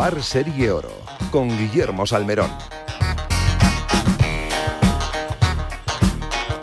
[0.00, 0.96] Par Serie Oro,
[1.30, 2.50] con Guillermo Salmerón.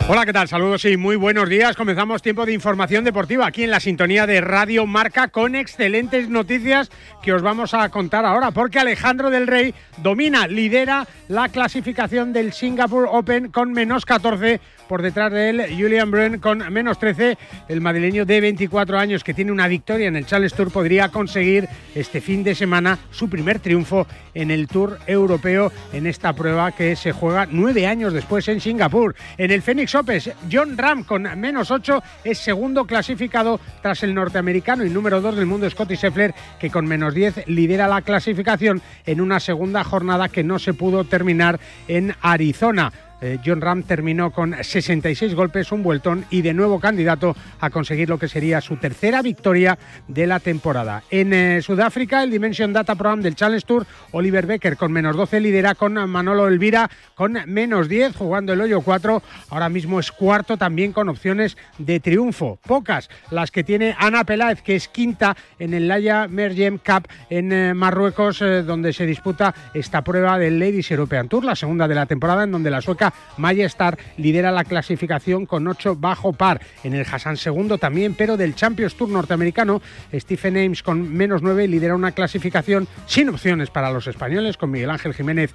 [0.08, 0.48] Hola, ¿qué tal?
[0.48, 1.76] Saludos y muy buenos días.
[1.76, 6.90] Comenzamos tiempo de información deportiva aquí en la sintonía de Radio Marca con excelentes noticias
[7.22, 12.52] que os vamos a contar ahora, porque Alejandro del Rey domina, lidera la clasificación del
[12.52, 17.36] Singapore Open con menos 14 por detrás de él Julian Brun con menos 13.
[17.68, 21.68] El madrileño de 24 años que tiene una victoria en el Challenge Tour podría conseguir
[21.94, 26.96] este fin de semana su primer triunfo en el Tour Europeo en esta prueba que
[26.96, 29.14] se juega nueve años después en Singapur.
[29.36, 30.20] En el Phoenix Open,
[30.50, 35.46] John Ram con menos 8 es segundo clasificado tras el norteamericano y número 2 del
[35.46, 40.44] mundo Scotty Scheffler que con menos 10 lidera la clasificación en una segunda jornada que
[40.44, 42.92] no se pudo terminar en Arizona.
[43.20, 48.08] Eh, John Ram terminó con 66 golpes, un vueltón y de nuevo candidato a conseguir
[48.08, 51.02] lo que sería su tercera victoria de la temporada.
[51.10, 55.40] En eh, Sudáfrica, el Dimension Data Program del Challenge Tour, Oliver Becker con menos 12
[55.40, 59.22] lidera con Manolo Elvira con menos 10, jugando el hoyo 4.
[59.50, 62.58] Ahora mismo es cuarto también con opciones de triunfo.
[62.64, 67.52] Pocas las que tiene Ana Peláez, que es quinta en el Laya Mergem Cup en
[67.52, 72.06] eh, Marruecos, donde se disputa esta prueba del Ladies European Tour, la segunda de la
[72.06, 76.60] temporada, en donde la sueca Maya Star lidera la clasificación con 8 bajo par.
[76.84, 79.80] En el Hassan segundo también, pero del Champions Tour norteamericano,
[80.12, 84.90] Stephen Ames con menos 9 lidera una clasificación sin opciones para los españoles, con Miguel
[84.90, 85.54] Ángel Jiménez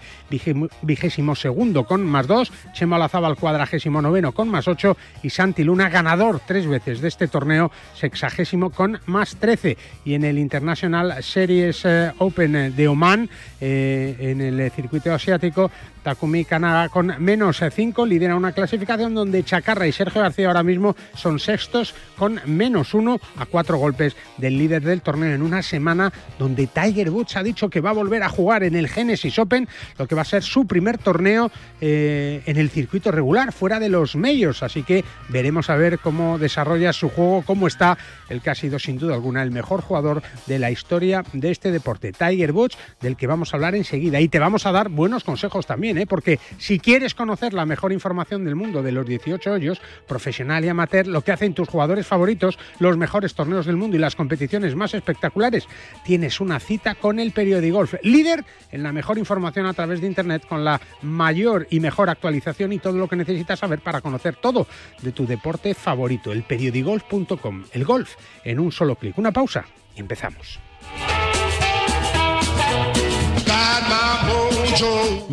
[0.81, 5.89] vigésimo segundo con más 2, Chema Olazábal cuadragésimo noveno con más 8 y Santi Luna
[5.89, 9.77] ganador tres veces de este torneo, sexagésimo con más 13.
[10.05, 15.71] Y en el International Series eh, Open de Oman, eh, en el circuito asiático,
[16.03, 20.95] Takumi Kanada con menos 5 lidera una clasificación donde Chacarra y Sergio García ahora mismo
[21.15, 26.11] son sextos con menos 1 a cuatro golpes del líder del torneo en una semana
[26.37, 29.67] donde Tiger Woods ha dicho que va a volver a jugar en el Genesis Open,
[29.97, 33.89] lo que va a ser su primer torneo eh, en el circuito regular, fuera de
[33.89, 34.63] los medios.
[34.63, 37.97] Así que veremos a ver cómo desarrolla su juego, cómo está
[38.29, 41.71] el que ha sido sin duda alguna el mejor jugador de la historia de este
[41.71, 44.19] deporte, Tiger Woods, del que vamos a hablar enseguida.
[44.19, 46.07] Y te vamos a dar buenos consejos también ¿eh?
[46.07, 50.69] porque si quieres conocer la mejor información del mundo de los 18 hoyos, profesional y
[50.69, 54.75] amateur, lo que hacen tus jugadores favoritos, los mejores torneos del mundo y las competiciones
[54.75, 55.67] más espectaculares,
[56.03, 57.33] tienes una cita con el
[57.71, 62.09] Golf, líder en la mejor información a través de Internet, con la mayor y mejor
[62.09, 64.67] actualización y todo lo que necesitas saber para conocer todo
[65.01, 69.17] de tu deporte favorito, el periodigolf.com, el golf en un solo clic.
[69.17, 69.65] Una pausa
[69.95, 70.59] y empezamos.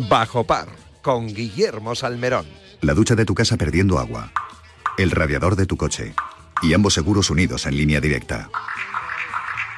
[0.09, 0.67] Bajo par
[1.01, 2.45] con Guillermo Salmerón.
[2.81, 4.31] La ducha de tu casa perdiendo agua.
[4.97, 6.13] El radiador de tu coche.
[6.61, 8.49] Y ambos seguros unidos en línea directa.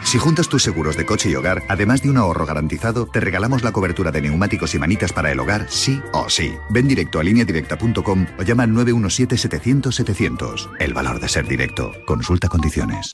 [0.04, 3.64] Si juntas tus seguros de coche y hogar, además de un ahorro garantizado, te regalamos
[3.64, 6.54] la cobertura de neumáticos y manitas para el hogar, sí o sí.
[6.70, 10.72] Ven directo a lineadirecta.com o llama al 917-700-700.
[10.80, 11.94] El valor de ser directo.
[12.06, 13.14] Consulta condiciones.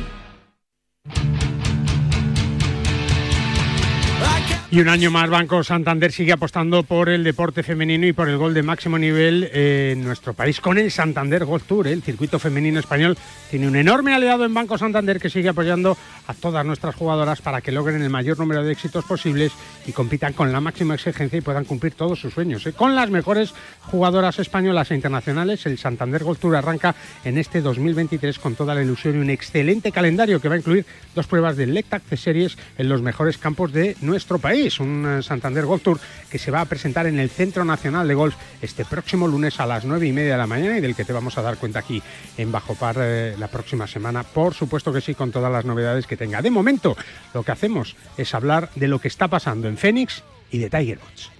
[4.73, 8.37] Y un año más Banco Santander sigue apostando por el deporte femenino y por el
[8.37, 11.87] gol de máximo nivel en nuestro país con el Santander Golf Tour.
[11.87, 11.91] ¿eh?
[11.91, 13.17] El circuito femenino español
[13.49, 17.59] tiene un enorme aliado en Banco Santander que sigue apoyando a todas nuestras jugadoras para
[17.59, 19.51] que logren el mayor número de éxitos posibles
[19.85, 22.65] y compitan con la máxima exigencia y puedan cumplir todos sus sueños.
[22.65, 22.71] ¿eh?
[22.71, 26.95] Con las mejores jugadoras españolas e internacionales, el Santander Golf Tour arranca
[27.25, 30.85] en este 2023 con toda la ilusión y un excelente calendario que va a incluir
[31.13, 35.23] dos pruebas del LECTAC series en los mejores campos de nuestro país es un eh,
[35.23, 35.99] Santander Golf Tour
[36.29, 39.65] que se va a presentar en el Centro Nacional de Golf este próximo lunes a
[39.65, 41.79] las 9 y media de la mañana y del que te vamos a dar cuenta
[41.79, 42.01] aquí
[42.37, 44.23] en Bajo Par eh, la próxima semana.
[44.23, 46.41] Por supuesto que sí, con todas las novedades que tenga.
[46.41, 46.95] De momento,
[47.33, 50.99] lo que hacemos es hablar de lo que está pasando en Phoenix y de Tiger
[50.99, 51.31] Woods.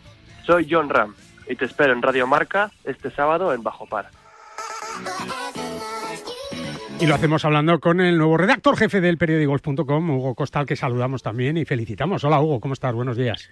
[0.45, 1.15] Soy John Ram
[1.47, 4.09] y te espero en Radio Marca este sábado en Bajo Par.
[7.01, 11.23] Y lo hacemos hablando con el nuevo redactor jefe del periódicos.com, Hugo Costal, que saludamos
[11.23, 12.23] también y felicitamos.
[12.23, 12.93] Hola Hugo, ¿cómo estás?
[12.93, 13.49] Buenos días.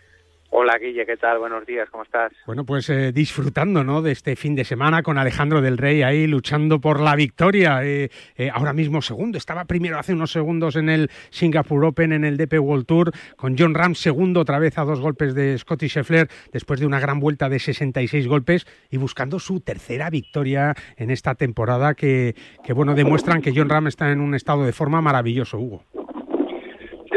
[0.51, 1.37] Hola Guille, ¿qué tal?
[1.37, 2.31] Buenos días, ¿cómo estás?
[2.47, 4.01] Bueno, pues eh, disfrutando ¿no?
[4.01, 7.83] de este fin de semana con Alejandro del Rey ahí luchando por la victoria.
[7.83, 12.25] Eh, eh, ahora mismo segundo, estaba primero hace unos segundos en el Singapore Open, en
[12.25, 15.87] el DP World Tour, con John Ram segundo otra vez a dos golpes de Scotty
[15.87, 21.11] Scheffler después de una gran vuelta de 66 golpes y buscando su tercera victoria en
[21.11, 24.99] esta temporada que, que bueno, demuestran que John Ram está en un estado de forma
[24.99, 25.83] maravilloso, Hugo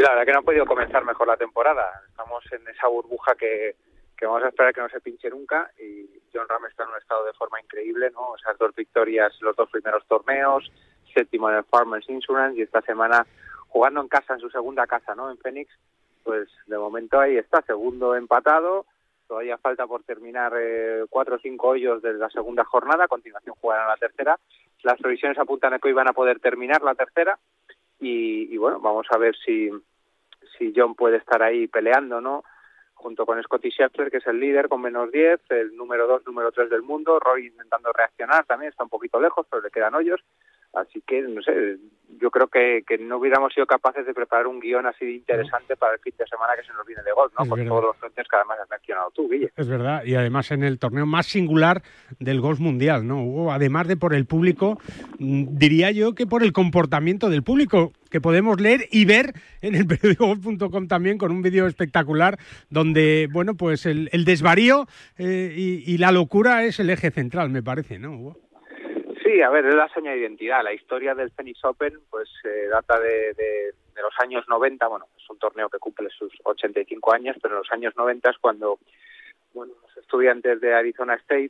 [0.01, 2.01] la verdad que no ha podido comenzar mejor la temporada.
[2.07, 3.75] Estamos en esa burbuja que,
[4.17, 6.97] que vamos a esperar que no se pinche nunca y John Ram está en un
[6.97, 8.35] estado de forma increíble, ¿no?
[8.35, 10.71] Esas dos victorias, los dos primeros torneos,
[11.13, 13.25] séptimo en el Farmers Insurance y esta semana
[13.67, 15.29] jugando en casa, en su segunda casa, ¿no?
[15.29, 15.71] En Phoenix,
[16.23, 18.85] pues de momento ahí está, segundo empatado,
[19.27, 23.55] todavía falta por terminar eh, cuatro o cinco hoyos desde la segunda jornada, a continuación
[23.59, 24.39] jugarán la tercera.
[24.83, 27.37] Las previsiones apuntan a que hoy van a poder terminar la tercera
[28.03, 29.69] y, y bueno, vamos a ver si,
[30.57, 32.43] si John puede estar ahí peleando, ¿no?
[32.93, 36.51] Junto con Scotty Scheffler, que es el líder con menos 10, el número 2, número
[36.51, 40.23] 3 del mundo, Roy intentando reaccionar también, está un poquito lejos, pero le quedan hoyos.
[40.73, 41.77] Así que, no sé,
[42.19, 45.93] yo creo que, que no hubiéramos sido capaces de preparar un guion así interesante para
[45.93, 47.45] el fin de semana que se nos viene de golf, ¿no?
[47.45, 49.51] Por todos los frentes que además has mencionado tú, Guille.
[49.55, 51.81] Es verdad, y además en el torneo más singular
[52.19, 53.23] del golf mundial, ¿no?
[53.23, 54.79] Hugo, además de por el público,
[55.19, 59.75] mm, diría yo que por el comportamiento del público que podemos leer y ver en
[59.75, 62.37] el periódico.com también con un vídeo espectacular
[62.69, 64.87] donde, bueno, pues el, el desvarío
[65.17, 68.42] eh, y, y, la locura es el eje central, me parece, ¿no, Hugo?
[69.33, 70.63] Sí, a ver, es la seña de identidad.
[70.63, 74.85] La historia del Phoenix Open pues eh, data de, de, de, los años 90.
[74.87, 78.37] Bueno, es un torneo que cumple sus 85 años, pero en los años 90 es
[78.37, 78.77] cuando
[79.55, 81.49] bueno, los estudiantes de Arizona State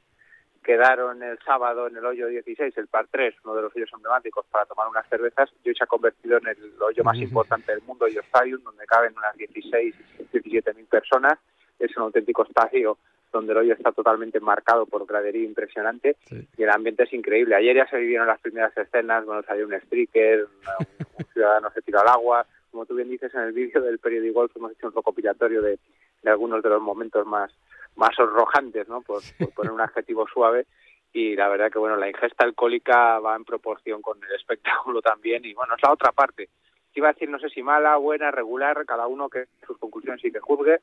[0.63, 4.45] quedaron el sábado en el hoyo 16, el par 3, uno de los hoyos emblemáticos
[4.45, 7.81] para tomar unas cervezas, y hoy se ha convertido en el hoyo más importante del
[7.81, 9.93] mundo, hoyo Stadium, donde caben unas 16,
[10.31, 11.37] 17 mil personas.
[11.79, 12.97] Es un auténtico estadio
[13.33, 16.47] donde el hoyo está totalmente marcado por gradería impresionante sí.
[16.57, 17.55] y el ambiente es increíble.
[17.55, 20.87] Ayer ya se vivieron las primeras escenas, bueno, salió un streaker, un,
[21.17, 24.39] un ciudadano se tiró al agua, como tú bien dices en el vídeo del periódico
[24.39, 25.79] Golf hemos hecho un recopilatorio de,
[26.21, 27.51] de algunos de los momentos más
[27.95, 29.01] más sonrojantes, ¿no?
[29.01, 30.65] Por, por poner un adjetivo suave
[31.13, 35.45] y la verdad que bueno, la ingesta alcohólica va en proporción con el espectáculo también
[35.45, 36.49] y bueno, es la otra parte.
[36.95, 40.31] Iba a decir, no sé si mala, buena, regular, cada uno que sus conclusiones sí
[40.31, 40.79] que juzgue,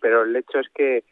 [0.00, 1.04] pero el hecho es que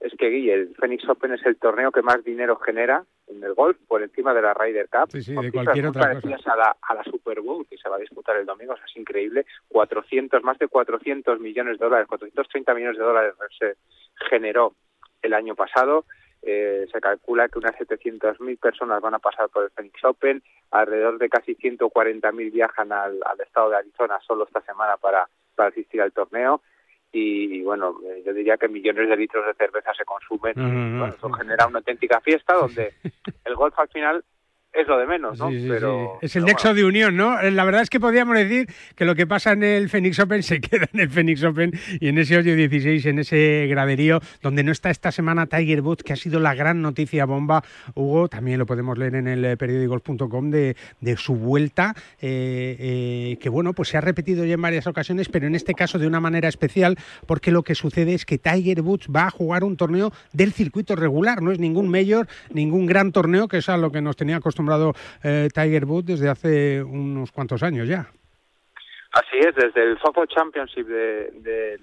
[0.00, 3.54] es que Guille, el Phoenix Open es el torneo que más dinero genera en el
[3.54, 5.10] golf por encima de la Ryder Cup.
[5.10, 6.52] Sí, sí, de cualquier otra cosa.
[6.52, 8.86] A la, a la Super Bowl que se va a disputar el domingo, o sea,
[8.86, 9.44] es increíble.
[9.68, 13.76] 400, más de 400 millones de dólares, 430 millones de dólares se
[14.30, 14.74] generó
[15.22, 16.04] el año pasado.
[16.42, 20.40] Eh, se calcula que unas 700.000 personas van a pasar por el Phoenix Open,
[20.70, 25.70] alrededor de casi 140.000 viajan al, al estado de Arizona solo esta semana para, para
[25.70, 26.62] asistir al torneo
[27.10, 30.54] y, bueno, yo diría que millones de litros de cerveza se consumen.
[30.54, 30.98] -huh.
[30.98, 32.92] bueno, eso genera una auténtica fiesta donde
[33.44, 34.24] el golf al final
[34.72, 35.50] es lo de menos, ¿no?
[35.50, 36.26] Sí, sí, pero, sí.
[36.26, 36.76] Es el pero nexo bueno.
[36.76, 37.42] de unión, ¿no?
[37.42, 40.60] La verdad es que podríamos decir que lo que pasa en el Phoenix Open se
[40.60, 44.72] queda en el Phoenix Open y en ese hoyo 16, en ese graderío, donde no
[44.72, 48.66] está esta semana Tiger Woods, que ha sido la gran noticia bomba, Hugo, también lo
[48.66, 53.96] podemos leer en el periódico.com de, de su vuelta, eh, eh, que bueno, pues se
[53.96, 56.96] ha repetido ya en varias ocasiones, pero en este caso de una manera especial,
[57.26, 60.94] porque lo que sucede es que Tiger Woods va a jugar un torneo del circuito
[60.94, 64.40] regular, no es ningún mayor, ningún gran torneo, que es a lo que nos tenía
[64.58, 68.10] acostumbrado eh, Tiger Woods desde hace unos cuantos años ya.
[69.12, 71.78] Así es, desde el Softball Championship de, de,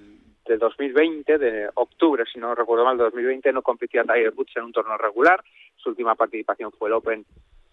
[0.45, 4.63] de, 2020, de octubre, si no recuerdo mal, de 2020, no competía Tiger Woods en
[4.63, 5.43] un torneo regular.
[5.75, 7.25] Su última participación fue el Open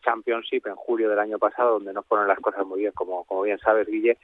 [0.02, 3.42] Championship en julio del año pasado, donde no fueron las cosas muy bien, como, como
[3.42, 4.16] bien sabes, Guille,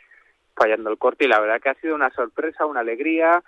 [0.57, 1.27] fallando el corte.
[1.27, 3.43] Y la verdad que ha sido una sorpresa, una alegría.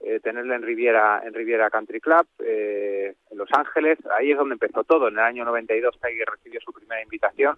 [0.00, 3.98] Eh, tenerle en Riviera, en Riviera Country Club, eh, en Los Ángeles.
[4.16, 5.08] Ahí es donde empezó todo.
[5.08, 7.56] En el año 92 Tiger recibió su primera invitación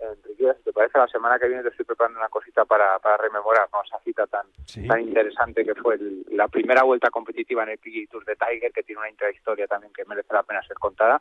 [0.00, 0.54] en Riviera.
[0.54, 3.68] Si te parece, la semana que viene te estoy preparando una cosita para, para rememorar
[3.72, 3.82] ¿no?
[3.84, 4.46] esa cita tan,
[4.88, 8.72] tan interesante que fue el- la primera vuelta competitiva en el PGA Tour de Tiger,
[8.72, 11.20] que tiene una intrahistoria también que merece la pena ser contada.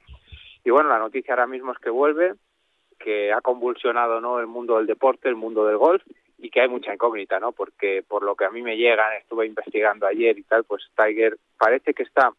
[0.64, 2.34] Y bueno, la noticia ahora mismo es que vuelve,
[3.00, 6.04] que ha convulsionado no el mundo del deporte, el mundo del golf
[6.38, 7.52] y que hay mucha incógnita, ¿no?
[7.52, 11.38] Porque por lo que a mí me llegan, estuve investigando ayer y tal, pues Tiger
[11.58, 12.32] parece que está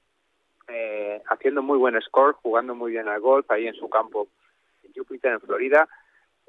[0.68, 4.28] eh, haciendo muy buen score, jugando muy bien al golf ahí en su campo
[4.84, 5.88] en Júpiter, en Florida.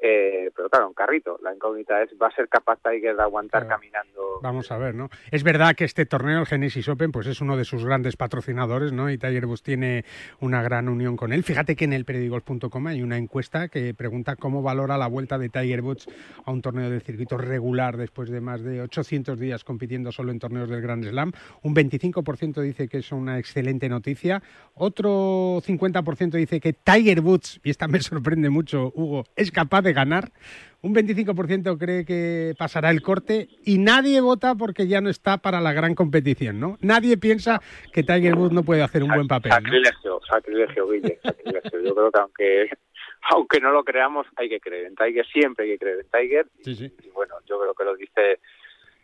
[0.01, 1.39] Eh, pero claro, un carrito.
[1.43, 4.39] La incógnita es, ¿va a ser capaz Tiger de aguantar caminando?
[4.41, 5.09] Vamos a ver, ¿no?
[5.31, 8.93] Es verdad que este torneo, el Genesis Open, pues es uno de sus grandes patrocinadores,
[8.93, 9.09] ¿no?
[9.09, 10.05] Y Tiger Woods tiene
[10.39, 11.43] una gran unión con él.
[11.43, 15.49] Fíjate que en el periodigolf.com hay una encuesta que pregunta cómo valora la vuelta de
[15.49, 16.07] Tiger Woods
[16.45, 20.39] a un torneo del circuito regular después de más de 800 días compitiendo solo en
[20.39, 21.31] torneos del Grand Slam.
[21.61, 24.41] Un 25% dice que es una excelente noticia.
[24.75, 29.88] Otro 50% dice que Tiger Woods, y esta me sorprende mucho, Hugo, es capaz de
[29.93, 30.31] ganar.
[30.81, 35.59] Un 25% cree que pasará el corte y nadie vota porque ya no está para
[35.59, 36.77] la gran competición, ¿no?
[36.79, 37.59] Nadie piensa
[37.91, 39.49] que Tiger Woods no puede hacer un buen papel.
[39.49, 39.55] ¿no?
[39.57, 41.81] Sacrilegio, sacrilegio, Guille, sacrilegio.
[41.83, 42.69] Yo creo que aunque
[43.31, 46.47] aunque no lo creamos, hay que creer en Tiger, siempre hay que creer en Tiger.
[46.63, 46.93] Sí, sí.
[47.03, 48.39] Y bueno, yo creo que lo dice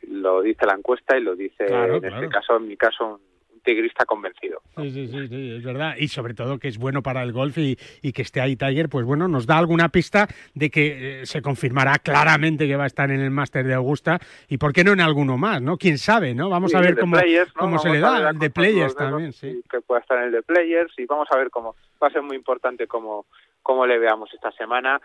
[0.08, 2.16] lo dice la encuesta y lo dice Claro, en claro.
[2.16, 3.20] este caso, en mi caso, un
[3.66, 4.62] tigrista convencido.
[4.78, 5.96] Sí, sí, sí, sí, es verdad.
[5.98, 8.88] Y sobre todo que es bueno para el golf y, y que esté ahí Tiger,
[8.88, 12.88] pues bueno, nos da alguna pista de que eh, se confirmará claramente que va a
[12.88, 15.78] estar en el Máster de Augusta y por qué no en alguno más, ¿no?
[15.78, 16.50] Quién sabe, ¿no?
[16.50, 17.60] Vamos Sí, a ver cómo, Players, ¿no?
[17.60, 19.62] cómo se le da, el de Players también, sí.
[19.70, 22.22] que pueda estar en el de Players y vamos a ver cómo va a ser
[22.22, 23.26] muy importante cómo,
[23.64, 25.02] cómo le veamos esta semana.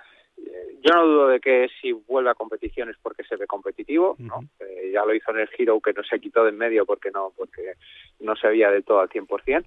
[0.82, 4.40] Yo no dudo de que si vuelve a competición es porque se ve competitivo, ¿no?
[4.60, 7.10] Eh, ya lo hizo en el Giro que no se quitó de en medio porque
[7.10, 7.74] no porque
[8.20, 9.64] no se veía del todo al 100%.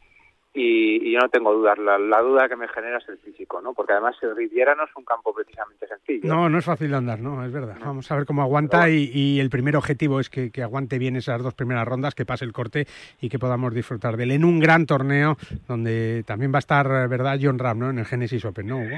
[0.56, 3.60] Y, y yo no tengo dudas, la, la duda que me genera es el físico,
[3.60, 3.74] ¿no?
[3.74, 6.32] Porque además el Riviera no es un campo precisamente sencillo.
[6.32, 7.76] No, no es fácil de andar, no, es verdad.
[7.80, 11.16] Vamos a ver cómo aguanta y, y el primer objetivo es que, que aguante bien
[11.16, 12.86] esas dos primeras rondas, que pase el corte
[13.20, 15.38] y que podamos disfrutar de él en un gran torneo
[15.68, 17.90] donde también va a estar, ¿verdad?, John Ram, ¿no?
[17.90, 18.98] En el Genesis Open, ¿no, Hugo?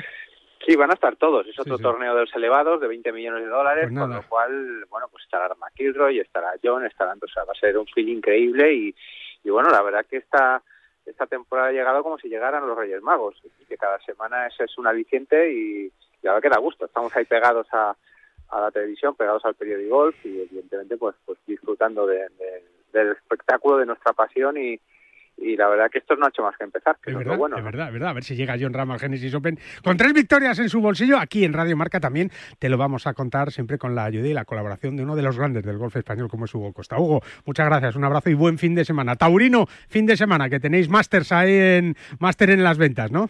[0.66, 1.46] Sí, van a estar todos.
[1.48, 1.84] Es otro sí.
[1.84, 5.24] torneo de los elevados de 20 millones de dólares, Pues con lo cual, bueno, pues
[5.24, 8.96] estará McIlroy, estará John, estarán, o sea, va a ser un feeling increíble y,
[9.44, 10.62] y bueno, la verdad que esta
[11.06, 14.64] esta temporada ha llegado como si llegaran los Reyes Magos y que cada semana ese
[14.64, 15.92] es un aliciente y, y
[16.24, 16.86] la verdad que da gusto.
[16.86, 17.96] Estamos ahí pegados a,
[18.50, 23.12] a la televisión, pegados al periódico golf y evidentemente pues pues disfrutando de- de- del
[23.12, 24.80] espectáculo de nuestra pasión y,
[25.38, 27.58] y la verdad que esto no ha hecho más que empezar, que Es verdad, bueno.
[27.58, 27.66] es ¿no?
[27.66, 28.10] verdad, es verdad.
[28.10, 31.18] A ver si llega John Ram al Genesis Open con tres victorias en su bolsillo.
[31.20, 34.34] Aquí en Radio Marca también te lo vamos a contar siempre con la ayuda y
[34.34, 36.98] la colaboración de uno de los grandes del golf español como es Hugo Costa.
[36.98, 39.16] Hugo, muchas gracias, un abrazo y buen fin de semana.
[39.16, 43.30] Taurino, fin de semana, que tenéis másters ahí en máster en las ventas, ¿no?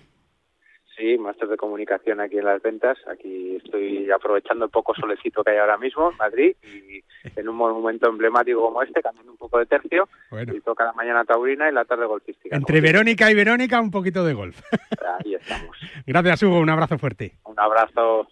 [0.96, 2.98] Sí, máster de comunicación aquí en las ventas.
[3.12, 7.04] Aquí estoy aprovechando el poco solecito que hay ahora mismo en Madrid y
[7.36, 10.08] en un momento emblemático como este, cambiando un poco de tercio.
[10.32, 12.56] Y toca la mañana taurina y la tarde golfística.
[12.56, 14.62] Entre Verónica y Verónica, un poquito de golf.
[15.20, 15.78] Ahí estamos.
[16.06, 17.34] Gracias, Hugo, un abrazo fuerte.
[17.44, 18.28] Un abrazo.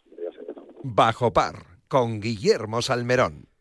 [0.84, 1.55] Bajo par
[1.88, 3.52] con Guillermo Salmerón.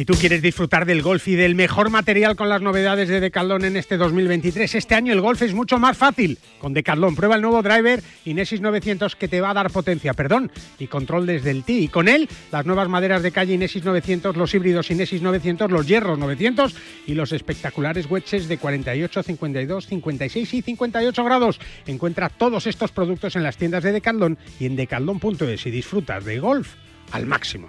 [0.00, 3.66] Si tú quieres disfrutar del golf y del mejor material con las novedades de Decathlon
[3.66, 6.38] en este 2023, este año el golf es mucho más fácil.
[6.58, 10.50] Con Decathlon prueba el nuevo driver Inesis 900 que te va a dar potencia, perdón,
[10.78, 11.80] y control desde el tee.
[11.80, 15.86] Y con él, las nuevas maderas de calle Inesis 900, los híbridos Inesis 900, los
[15.86, 16.74] hierros 900
[17.06, 21.60] y los espectaculares wedges de 48, 52, 56 y 58 grados.
[21.86, 26.38] Encuentra todos estos productos en las tiendas de Decathlon y en decathlon.es y disfrutas de
[26.38, 26.72] golf
[27.12, 27.68] al máximo.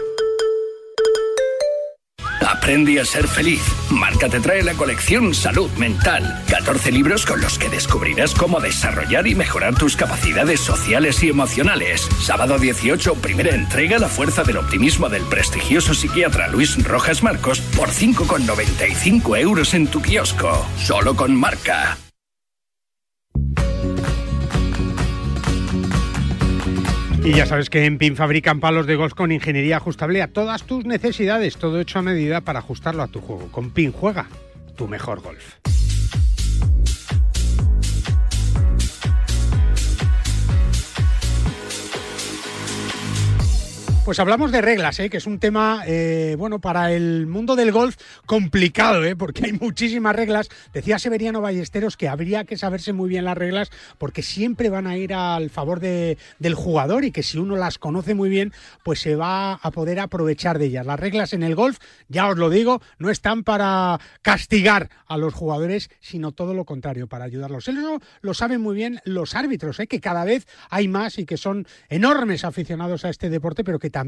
[2.61, 3.63] Aprende a ser feliz.
[3.89, 6.43] Marca te trae la colección Salud Mental.
[6.47, 12.07] 14 libros con los que descubrirás cómo desarrollar y mejorar tus capacidades sociales y emocionales.
[12.19, 17.89] Sábado 18, primera entrega La fuerza del optimismo del prestigioso psiquiatra Luis Rojas Marcos por
[17.89, 20.63] 5,95 euros en tu kiosco.
[20.77, 21.97] Solo con marca.
[27.23, 30.63] Y ya sabes que en PIN fabrican palos de golf con ingeniería ajustable a todas
[30.63, 33.51] tus necesidades, todo hecho a medida para ajustarlo a tu juego.
[33.51, 34.27] Con PIN juega
[34.75, 35.57] tu mejor golf.
[44.11, 45.09] Pues hablamos de reglas, ¿eh?
[45.09, 49.15] que es un tema, eh, bueno, para el mundo del golf complicado, ¿eh?
[49.15, 50.49] porque hay muchísimas reglas.
[50.73, 54.97] Decía Severiano Ballesteros que habría que saberse muy bien las reglas porque siempre van a
[54.97, 58.51] ir al favor del jugador y que si uno las conoce muy bien,
[58.83, 60.85] pues se va a poder aprovechar de ellas.
[60.85, 65.33] Las reglas en el golf, ya os lo digo, no están para castigar a los
[65.33, 67.69] jugadores, sino todo lo contrario, para ayudarlos.
[67.69, 69.87] Eso lo saben muy bien los árbitros, ¿eh?
[69.87, 73.89] que cada vez hay más y que son enormes aficionados a este deporte, pero que
[73.89, 74.00] también,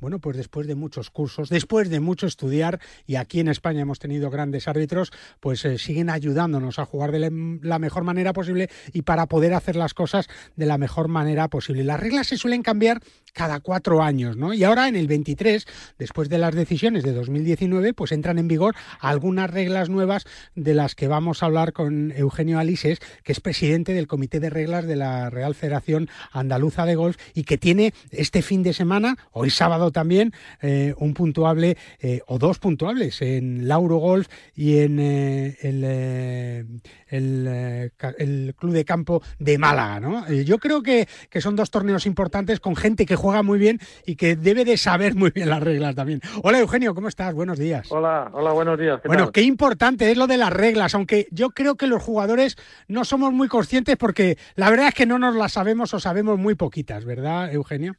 [0.00, 3.98] bueno, pues después de muchos cursos, después de mucho estudiar, y aquí en España hemos
[3.98, 7.30] tenido grandes árbitros, pues eh, siguen ayudándonos a jugar de
[7.62, 11.84] la mejor manera posible y para poder hacer las cosas de la mejor manera posible.
[11.84, 13.00] Las reglas se suelen cambiar
[13.34, 14.54] cada cuatro años, ¿no?
[14.54, 15.66] Y ahora en el 23,
[15.98, 20.94] después de las decisiones de 2019, pues entran en vigor algunas reglas nuevas de las
[20.94, 24.96] que vamos a hablar con Eugenio Alises, que es presidente del Comité de Reglas de
[24.96, 29.90] la Real Federación Andaluza de Golf y que tiene este fin de semana hoy sábado
[29.90, 36.80] también, eh, un puntuable eh, o dos puntuables en Lauro Golf y en eh, el,
[37.16, 40.00] el, Club de Campo de Málaga.
[40.00, 40.30] ¿no?
[40.30, 44.16] yo creo que, que, son dos torneos importantes con gente que juega muy bien y
[44.16, 46.20] que debe de saber muy bien las reglas también.
[46.42, 47.34] Hola Eugenio, ¿cómo estás?
[47.34, 47.90] Buenos días.
[47.90, 49.00] Hola, hola, buenos días.
[49.04, 52.56] bueno, qué importante es lo de las reglas, aunque yo creo que los jugadores
[52.88, 56.38] no somos muy conscientes porque la verdad es que no nos las sabemos o sabemos
[56.38, 57.94] muy poquitas, ¿verdad, Eugenio?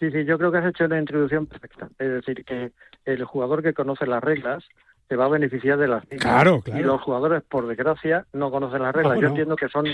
[0.00, 1.88] Sí, sí, yo creo que has hecho una introducción perfecta.
[1.98, 2.72] Es decir, que
[3.04, 4.64] el jugador que conoce las reglas
[5.08, 6.20] se va a beneficiar de las reglas.
[6.20, 6.80] Claro, claro.
[6.80, 9.18] Y los jugadores, por desgracia, no conocen las reglas.
[9.20, 9.86] Yo entiendo que son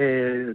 [0.00, 0.54] eh,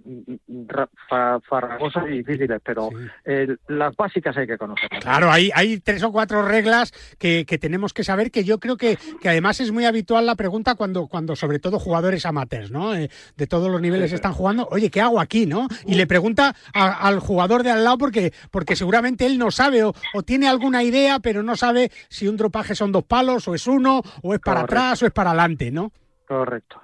[1.49, 2.89] farragosas y difíciles, pero
[3.25, 4.87] eh, las básicas hay que conocer.
[5.01, 8.97] Claro, hay, hay tres o cuatro reglas que, tenemos que saber, que yo creo que,
[9.19, 12.95] que, además es muy habitual la pregunta cuando, cuando sobre todo jugadores amateurs, ¿no?
[12.95, 15.67] Eh, de todos los niveles están jugando, oye, ¿qué hago aquí, no?
[15.85, 19.93] Y le pregunta al jugador de al lado porque, porque seguramente él no sabe o,
[20.25, 24.01] tiene alguna idea, pero no sabe si un dropaje son dos palos o es uno,
[24.21, 25.91] o es para atrás o es para adelante, ¿no?
[26.25, 26.81] Correcto.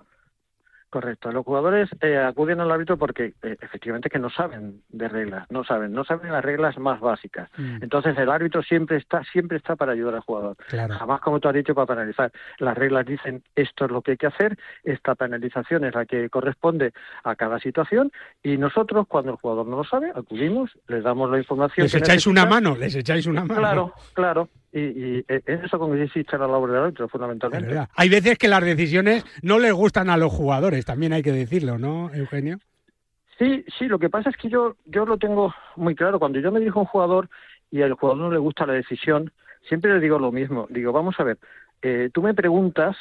[0.90, 1.32] Correcto.
[1.32, 5.64] Los jugadores eh, acuden al árbitro porque eh, efectivamente que no saben de reglas, no
[5.64, 7.48] saben, no saben las reglas más básicas.
[7.58, 7.84] Mm.
[7.84, 10.58] Entonces el árbitro siempre está, siempre está para ayudar al jugador.
[10.68, 12.32] Jamás, como tú has dicho, para penalizar.
[12.58, 16.28] Las reglas dicen esto es lo que hay que hacer, esta penalización es la que
[16.30, 16.92] corresponde
[17.24, 21.38] a cada situación y nosotros cuando el jugador no lo sabe acudimos, les damos la
[21.38, 21.86] información.
[21.86, 23.60] Les echáis una mano, les echáis una mano.
[23.60, 27.88] Claro, claro y, y en eso consiste la labor del árbitro, fundamentalmente.
[27.96, 31.78] Hay veces que las decisiones no les gustan a los jugadores, también hay que decirlo,
[31.78, 32.60] ¿no, Eugenio?
[33.38, 36.20] Sí, sí, lo que pasa es que yo, yo lo tengo muy claro.
[36.20, 37.30] Cuando yo me dirijo a un jugador
[37.72, 39.32] y al jugador no le gusta la decisión,
[39.68, 40.68] siempre le digo lo mismo.
[40.70, 41.38] Digo, vamos a ver,
[41.82, 42.98] eh, tú me preguntas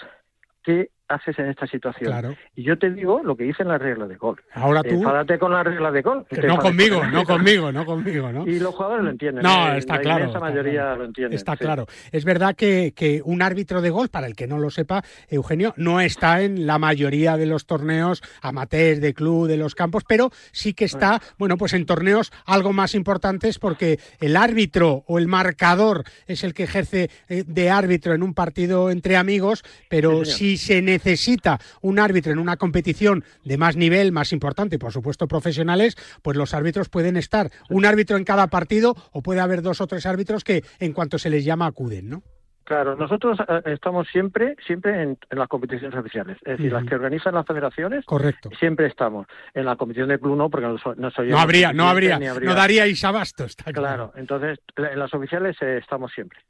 [0.63, 2.37] qué haces en esta situación.
[2.55, 4.41] Y yo te digo lo que dice en la regla de gol.
[4.53, 4.95] Ahora tú.
[4.95, 6.27] Enfádate con la regla de gol.
[6.47, 8.47] no conmigo, no conmigo, no conmigo, ¿no?
[8.47, 9.43] Y los jugadores lo entienden.
[9.43, 9.79] No, ¿eh?
[9.79, 10.31] está claro.
[10.31, 11.35] La mayoría lo entiende.
[11.35, 11.87] Está claro.
[12.13, 15.73] Es verdad que, que, un árbitro de gol, para el que no lo sepa, Eugenio,
[15.77, 20.31] no está en la mayoría de los torneos amateurs, de club, de los campos, pero
[20.53, 25.27] sí que está, bueno, pues en torneos algo más importantes porque el árbitro o el
[25.27, 30.57] marcador es el que ejerce eh, de árbitro en un partido entre amigos, pero si
[30.57, 35.29] se necesita necesita un árbitro en una competición de más nivel, más importante, por supuesto
[35.29, 39.81] profesionales, pues los árbitros pueden estar un árbitro en cada partido o puede haber dos
[39.81, 42.23] o tres árbitros que en cuanto se les llama acuden, ¿no?
[42.69, 47.33] Claro, nosotros eh, estamos siempre, siempre en, las competiciones oficiales, es decir, las que organizan
[47.33, 48.05] las federaciones.
[48.05, 48.51] Correcto.
[48.59, 51.31] Siempre estamos en la competición de club no, porque no, soy.
[51.31, 54.13] No habría, no habría, no daría Isabasto, está claro.
[54.17, 56.41] entonces en las oficiales eh, estamos siempre.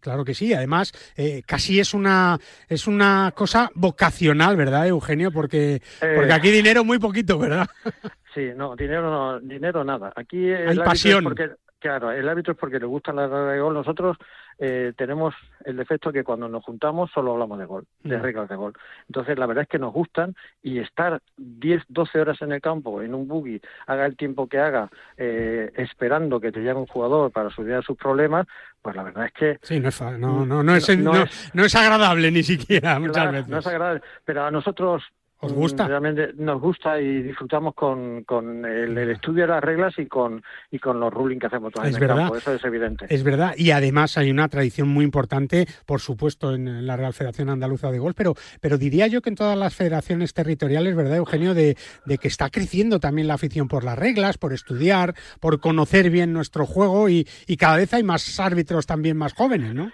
[0.00, 0.52] claro que sí.
[0.52, 2.36] Además, eh, casi es una
[2.68, 5.32] es una cosa vocacional, ¿verdad, Eugenio?
[5.32, 5.80] Porque
[6.14, 7.66] porque aquí dinero muy poquito, ¿verdad?
[8.34, 10.12] sí, no, dinero no, dinero nada.
[10.16, 11.24] Aquí hay pasión.
[11.24, 13.72] Porque, claro, el árbitro es porque le gusta la regla de gol.
[13.72, 14.18] Nosotros
[14.58, 15.34] eh, tenemos
[15.64, 18.22] el defecto que cuando nos juntamos solo hablamos de gol, de mm.
[18.22, 18.72] reglas de gol.
[19.08, 23.02] Entonces, la verdad es que nos gustan y estar 10, 12 horas en el campo,
[23.02, 27.30] en un buggy, haga el tiempo que haga, eh, esperando que te llegue un jugador
[27.30, 28.46] para solucionar sus problemas,
[28.80, 29.58] pues la verdad es que...
[29.62, 33.48] Sí, no es, no, no, no, es, no, es, agradable ni siquiera muchas veces.
[33.48, 35.02] No es agradable, pero a nosotros
[35.44, 35.88] ¿Os gusta?
[35.88, 40.78] Realmente nos gusta y disfrutamos con, con el, estudio de las reglas y con, y
[40.78, 42.36] con los rulings que hacemos es en verdad, campo.
[42.36, 43.06] Eso es evidente.
[43.08, 43.52] Es verdad.
[43.56, 47.98] Y además hay una tradición muy importante, por supuesto, en la Real Federación Andaluza de
[47.98, 51.54] Golf, pero, pero diría yo que en todas las federaciones territoriales, ¿verdad, Eugenio?
[51.54, 51.76] De,
[52.06, 56.32] de que está creciendo también la afición por las reglas, por estudiar, por conocer bien
[56.32, 59.90] nuestro juego y, y cada vez hay más árbitros también más jóvenes, ¿no?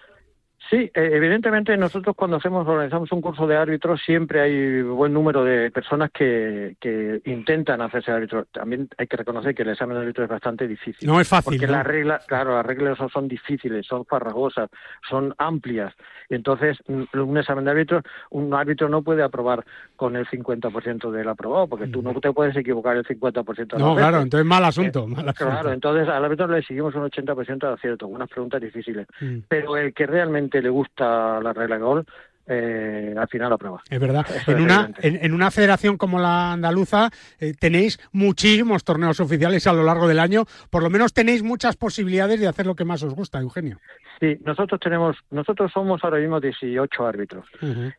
[0.71, 5.43] Sí, eh, evidentemente nosotros cuando hacemos organizamos un curso de árbitros siempre hay buen número
[5.43, 8.45] de personas que, que intentan hacerse árbitro.
[8.53, 11.09] También hay que reconocer que el examen de árbitro es bastante difícil.
[11.09, 11.59] No es fácil.
[11.59, 14.69] Porque las reglas, claro, las reglas son, difíciles, son farragosas,
[15.09, 15.95] son amplias.
[16.29, 19.65] Entonces, un examen de árbitro, un árbitro no puede aprobar
[19.97, 23.97] con el 50% del aprobado, porque tú no te puedes equivocar el 50% de No,
[23.97, 25.51] claro, entonces mal asunto, eh, mal asunto.
[25.51, 29.07] Claro, entonces al árbitro le seguimos un 80% de acierto, unas preguntas difíciles.
[29.21, 29.39] Mm.
[29.49, 32.05] Pero el que realmente le gusta la regla gol,
[32.49, 33.83] eh, al final la prueba.
[33.89, 34.27] Es verdad.
[34.47, 39.83] en, una, en, una federación como la andaluza eh, tenéis muchísimos torneos oficiales a lo
[39.83, 40.45] largo del año.
[40.71, 43.79] Por lo menos tenéis muchas posibilidades de hacer lo que más os gusta, Eugenio.
[44.21, 47.47] Sí, nosotros tenemos, nosotros somos ahora mismo 18 árbitros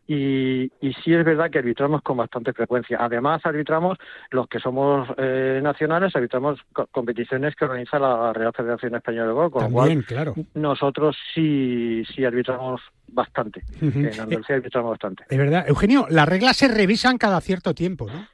[0.05, 2.97] y, y sí es verdad que arbitramos con bastante frecuencia.
[2.99, 3.97] Además arbitramos
[4.31, 6.59] los que somos eh, nacionales, arbitramos
[6.91, 10.33] competiciones que organiza la Real Federación Española de Golf, con lo cual claro.
[10.53, 12.81] nosotros sí, sí arbitramos
[13.11, 13.63] bastante.
[13.81, 15.25] En Andalucía arbitramos bastante.
[15.29, 18.27] De verdad, Eugenio, las reglas se revisan cada cierto tiempo, ¿no?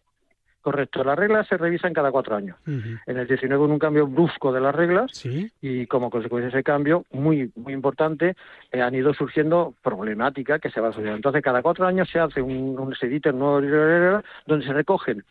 [0.66, 2.58] Correcto, las reglas se revisan cada cuatro años.
[2.66, 5.24] En el 19 hubo un cambio brusco de las reglas
[5.62, 8.36] y como consecuencia de ese cambio, muy muy importante,
[8.72, 11.18] eh, han ido surgiendo problemáticas que se van sucediendo.
[11.18, 15.24] Entonces, cada cuatro años se hace un, un se edita un nuevo donde se recogen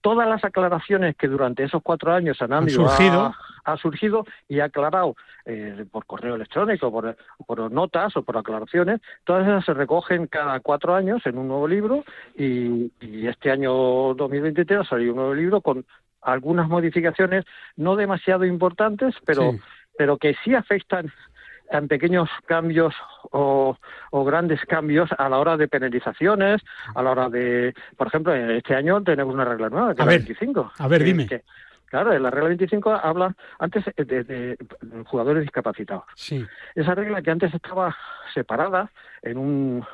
[0.00, 3.34] todas las aclaraciones que durante esos cuatro años han, surgido.
[3.64, 9.00] Ha, surgido y ha aclarado eh, por correo electrónico, por, por notas o por aclaraciones,
[9.24, 12.04] todas esas se recogen cada cuatro años en un nuevo libro
[12.36, 12.90] y,
[13.26, 15.84] este año 2023 salió un nuevo libro con
[16.22, 17.44] algunas modificaciones
[17.76, 19.52] no demasiado importantes, pero,
[19.98, 21.12] pero que sí afectan
[21.70, 22.94] en pequeños cambios
[23.30, 23.76] o,
[24.24, 26.62] grandes cambios a la hora de penalizaciones,
[26.94, 30.12] a la hora de, por ejemplo, este año tenemos una regla nueva, que es la
[30.12, 30.72] 25.
[30.78, 31.28] A ver, dime.
[31.86, 34.56] claro, la regla 25 habla antes de,
[35.06, 36.04] jugadores discapacitados.
[36.14, 36.44] Sí.
[36.74, 37.96] Esa regla que antes estaba
[38.34, 38.90] separada
[39.22, 39.84] en un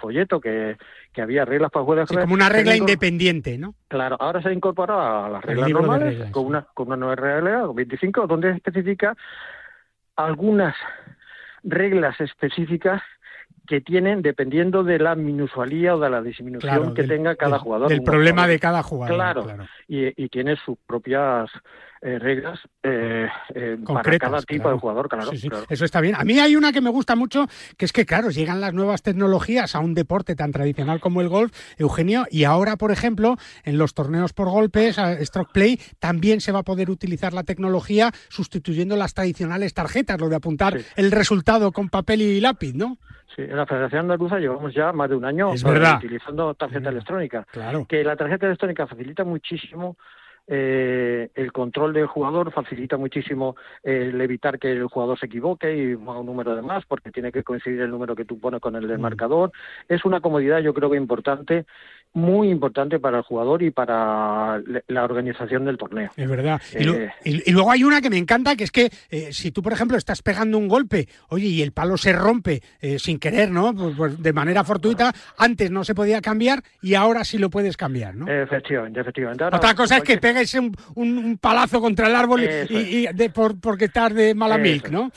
[0.00, 0.76] folleto que,
[1.12, 2.08] que había reglas para jugadores.
[2.08, 3.74] como una regla independiente, ¿no?
[3.88, 7.66] Claro, ahora se ha incorporado a las reglas normales con una con una nueva regla
[7.74, 9.16] 25 donde especifica
[10.16, 10.74] algunas
[11.62, 13.02] reglas específicas
[13.66, 17.88] que tienen dependiendo de la minusvalía o de la disminución que tenga cada jugador.
[17.88, 19.14] Del problema de cada jugador.
[19.16, 19.46] Claro,
[19.88, 21.50] Y, y, tiene sus propias
[22.06, 25.32] eh, reglas eh, eh, para cada tipo de jugador, claro,
[25.68, 26.14] Eso está bien.
[26.14, 29.02] A mí hay una que me gusta mucho, que es que, claro, llegan las nuevas
[29.02, 33.76] tecnologías a un deporte tan tradicional como el golf, Eugenio, y ahora, por ejemplo, en
[33.76, 38.94] los torneos por golpes, Stroke Play, también se va a poder utilizar la tecnología sustituyendo
[38.96, 42.98] las tradicionales tarjetas, lo de apuntar el resultado con papel y lápiz, ¿no?
[43.34, 47.44] Sí, en la Federación Andaluza llevamos ya más de un año utilizando tarjeta electrónica.
[47.50, 47.84] Claro.
[47.88, 49.96] Que la tarjeta electrónica facilita muchísimo
[50.48, 55.96] eh, el control del jugador, facilita muchísimo el evitar que el jugador se equivoque y
[55.96, 58.76] ponga un número de más, porque tiene que coincidir el número que tú pones con
[58.76, 59.02] el del mm.
[59.02, 59.52] marcador.
[59.88, 61.66] Es una comodidad, yo creo que importante,
[62.12, 66.10] muy importante para el jugador y para la organización del torneo.
[66.16, 66.60] Es verdad.
[66.72, 69.72] y, eh, luego hay una que me encanta, que es que eh, si tú, por
[69.72, 73.74] ejemplo, estás pegando un golpe, oye, y el palo se rompe eh, sin querer, ¿no?
[73.74, 77.76] Pues, pues, de manera fortuita, antes no se podía cambiar y ahora sí lo puedes
[77.76, 78.26] cambiar, ¿no?
[78.28, 79.44] Efectivamente, efectivamente.
[79.44, 83.86] Otra cosa es que pegues un, un, palazo contra el árbol y, de, por, porque
[83.86, 85.10] estás de mala milk, ¿no?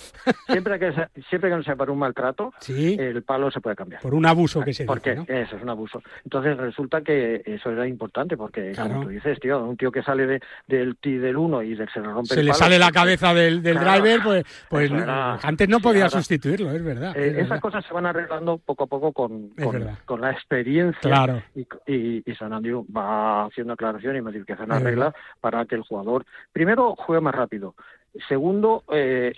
[0.48, 0.92] siempre que
[1.30, 4.02] siempre que no sea por un maltrato, el palo se puede cambiar.
[4.02, 5.24] Por un abuso que se Porque ¿no?
[5.28, 6.02] eso es un abuso.
[6.24, 10.26] Entonces resulta que eso era importante porque, como tú dices, tío, un tío que sale
[10.26, 13.78] de, del del 1 y se le rompe se le sale la cabeza del, del
[13.78, 17.18] driver, pues, pues antes no podía sustituirlo, es verdad.
[17.18, 19.50] Eh, esas cosas se van arreglando poco a poco con,
[20.06, 21.42] con, la experiencia claro.
[21.56, 26.26] y, y, y, San Andrew va haciendo aclaración y modificación reglas para que el jugador
[26.54, 27.76] primero juegue más rápido,
[28.28, 29.34] Segundo, eh,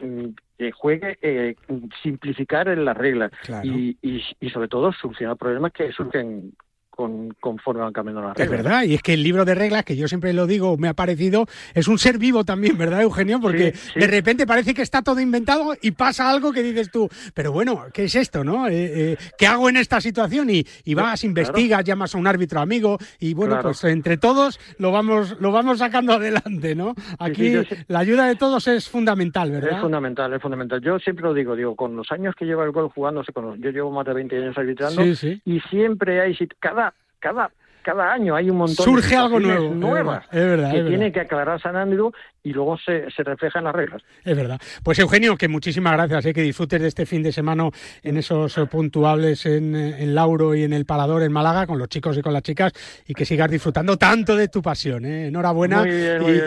[0.57, 1.55] que juegue eh,
[2.01, 3.31] simplificar en las reglas
[3.63, 6.53] y, y, y, sobre todo solucionar problemas que surgen
[6.91, 8.59] conforme van cambiando las reglas.
[8.59, 10.87] Es verdad, y es que el libro de reglas, que yo siempre lo digo, me
[10.87, 13.39] ha parecido, es un ser vivo también, ¿verdad, Eugenio?
[13.39, 17.51] Porque de repente parece que está todo inventado y pasa algo que dices tú, pero
[17.51, 18.67] bueno, ¿qué es esto, no?
[18.67, 18.73] Eh,
[19.11, 20.49] eh, ¿Qué hago en esta situación?
[20.49, 24.91] Y, y vas, investigas, llamas a un árbitro amigo y bueno, pues entre todos lo
[24.91, 26.93] vamos, lo vamos sacando adelante, ¿no?
[27.19, 27.53] Aquí
[27.87, 29.75] la ayuda de todos es fundamental, ¿verdad?
[29.75, 30.81] Es fundamental, es fundamental.
[30.81, 33.69] Yo siempre lo digo, digo, con los años que lleva el gol jugándose, con yo
[33.71, 36.90] llevo más de 20 años arbitrando y siempre hay, cada
[37.21, 37.49] cada
[37.83, 41.59] cada año hay un montón Surge algo nuevo, nuevas es verdad, que tiene que aclarar
[41.61, 42.11] San Andrew
[42.43, 44.01] y luego se, se refleja en las reglas.
[44.23, 44.59] Es verdad.
[44.83, 46.33] Pues Eugenio, que muchísimas gracias, ¿eh?
[46.33, 47.69] que disfrutes de este fin de semana
[48.01, 51.87] en esos eh, puntuables en, en, Lauro y en el Palador en Málaga con los
[51.89, 52.71] chicos y con las chicas
[53.05, 55.05] y que sigas disfrutando tanto de tu pasión.
[55.05, 55.27] ¿eh?
[55.27, 55.85] Enhorabuena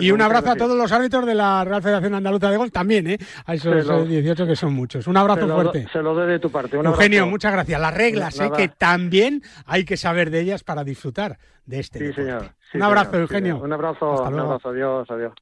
[0.00, 3.07] y, un abrazo a todos los árbitros de la Real Federación Andaluza de Gol también,
[3.09, 3.18] ¿eh?
[3.46, 5.07] a esos 18 que son muchos.
[5.07, 5.87] Un abrazo fuerte.
[5.92, 6.76] se lo doy de tu parte.
[6.76, 7.80] Eugenio, muchas gracias.
[7.80, 8.50] Las reglas, ¿eh?
[8.57, 11.98] que también hay que saber de ellas para disfrutar de este.
[11.98, 12.50] Sí, señor.
[12.74, 13.59] un abrazo, Eugenio.
[13.59, 14.68] un abrazo, un abrazo.
[14.68, 15.33] Adiós, adiós.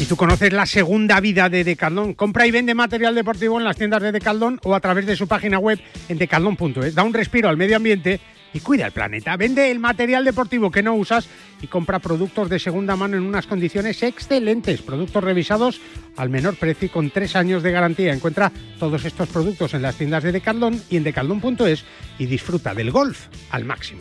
[0.00, 2.14] Y tú conoces la segunda vida de Decathlon.
[2.14, 5.28] Compra y vende material deportivo en las tiendas de Decathlon o a través de su
[5.28, 6.94] página web en decathlon.es.
[6.94, 8.18] Da un respiro al medio ambiente
[8.54, 9.36] y cuida el planeta.
[9.36, 11.28] Vende el material deportivo que no usas
[11.60, 14.80] y compra productos de segunda mano en unas condiciones excelentes.
[14.80, 15.82] Productos revisados
[16.16, 18.14] al menor precio y con tres años de garantía.
[18.14, 21.84] Encuentra todos estos productos en las tiendas de Decathlon y en decathlon.es
[22.18, 24.00] y disfruta del golf al máximo.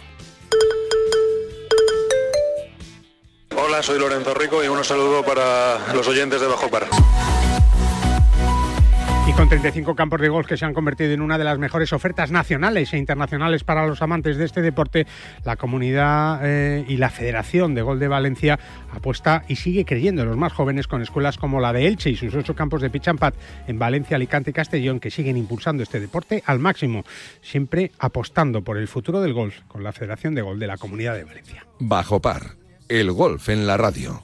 [3.69, 6.87] Hola, soy Lorenzo Rico y un saludo para los oyentes de Bajo Par.
[9.27, 11.93] Y con 35 campos de golf que se han convertido en una de las mejores
[11.93, 15.05] ofertas nacionales e internacionales para los amantes de este deporte,
[15.43, 18.59] la comunidad eh, y la Federación de Gol de Valencia
[18.91, 22.15] apuesta y sigue creyendo en los más jóvenes con escuelas como la de Elche y
[22.15, 23.19] sus ocho campos de pitch and
[23.67, 27.03] en Valencia, Alicante y Castellón que siguen impulsando este deporte al máximo,
[27.43, 31.13] siempre apostando por el futuro del golf con la Federación de Gol de la Comunidad
[31.13, 31.67] de Valencia.
[31.77, 32.57] Bajo par
[32.89, 34.23] el golf en la radio.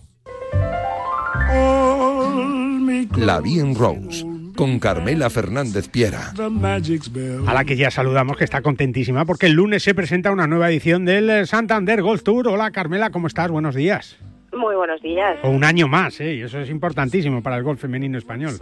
[3.16, 4.26] La Bien Rose
[4.58, 6.34] con Carmela Fernández Piera.
[7.48, 10.70] A la que ya saludamos, que está contentísima porque el lunes se presenta una nueva
[10.70, 12.48] edición del Santander Golf Tour.
[12.48, 13.52] Hola Carmela, ¿cómo estás?
[13.52, 14.18] Buenos días.
[14.52, 15.38] Muy buenos días.
[15.44, 16.34] O un año más, ¿eh?
[16.34, 18.54] y eso es importantísimo para el golf femenino español.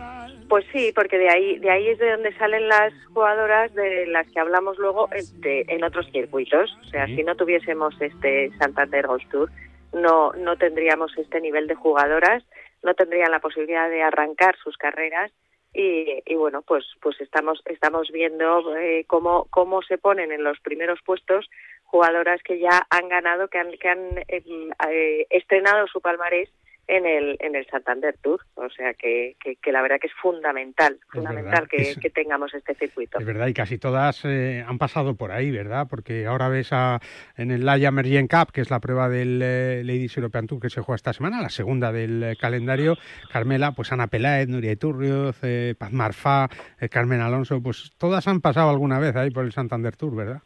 [0.50, 4.28] Pues sí, porque de ahí, de ahí es de donde salen las jugadoras de las
[4.28, 6.78] que hablamos luego en, otros circuitos.
[6.82, 9.50] O sea, si no tuviésemos este Santander Golf Tour,
[9.94, 12.44] no, no tendríamos este nivel de jugadoras,
[12.82, 15.32] no tendrían la posibilidad de arrancar sus carreras
[15.74, 20.60] y, y bueno, pues, pues estamos, estamos viendo eh, cómo, cómo se ponen en los
[20.60, 21.50] primeros puestos
[21.84, 26.50] jugadoras que ya han ganado, que han, que han em, eh, estrenado su palmarés
[26.88, 28.42] en el, en el Santander Tour.
[28.56, 33.20] O sea que, que, la verdad que es fundamental, fundamental que, que, tengamos este circuito.
[33.20, 35.88] Es verdad, y casi todas eh, han pasado por ahí, ¿verdad?
[35.90, 37.00] Porque ahora ves a,
[37.38, 40.70] en el Laia Mergent Cup, que es la prueba del eh, Ladies European Tour que
[40.70, 42.96] se juega esta semana, la segunda del eh, calendario,
[43.32, 45.40] Carmela, pues Ana Peláez, Nuria Iturrioz,
[45.78, 46.50] Paz Marfá,
[46.92, 50.42] Carmen Alonso, pues todas han pasado alguna vez ahí por el Santander Tour, ¿verdad?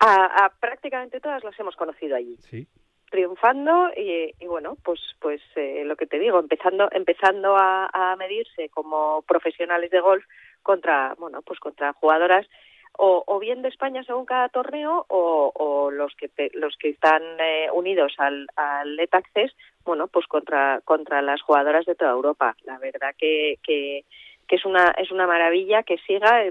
[0.00, 2.36] A, a prácticamente todas las hemos conocido allí.
[2.40, 2.66] Sí
[3.12, 9.22] triunfando y, bueno pues pues eh, lo que te digo empezando empezando a, medirse como
[9.22, 10.24] profesionales de golf
[10.62, 12.46] contra bueno pues contra jugadoras
[12.94, 18.14] o, bien de España según cada torneo o, los que los que están eh, unidos
[18.18, 19.10] al, al Let
[19.84, 22.54] bueno pues contra contra las jugadoras de toda Europa.
[22.64, 24.04] La verdad que, que
[24.52, 26.44] es una es una maravilla que siga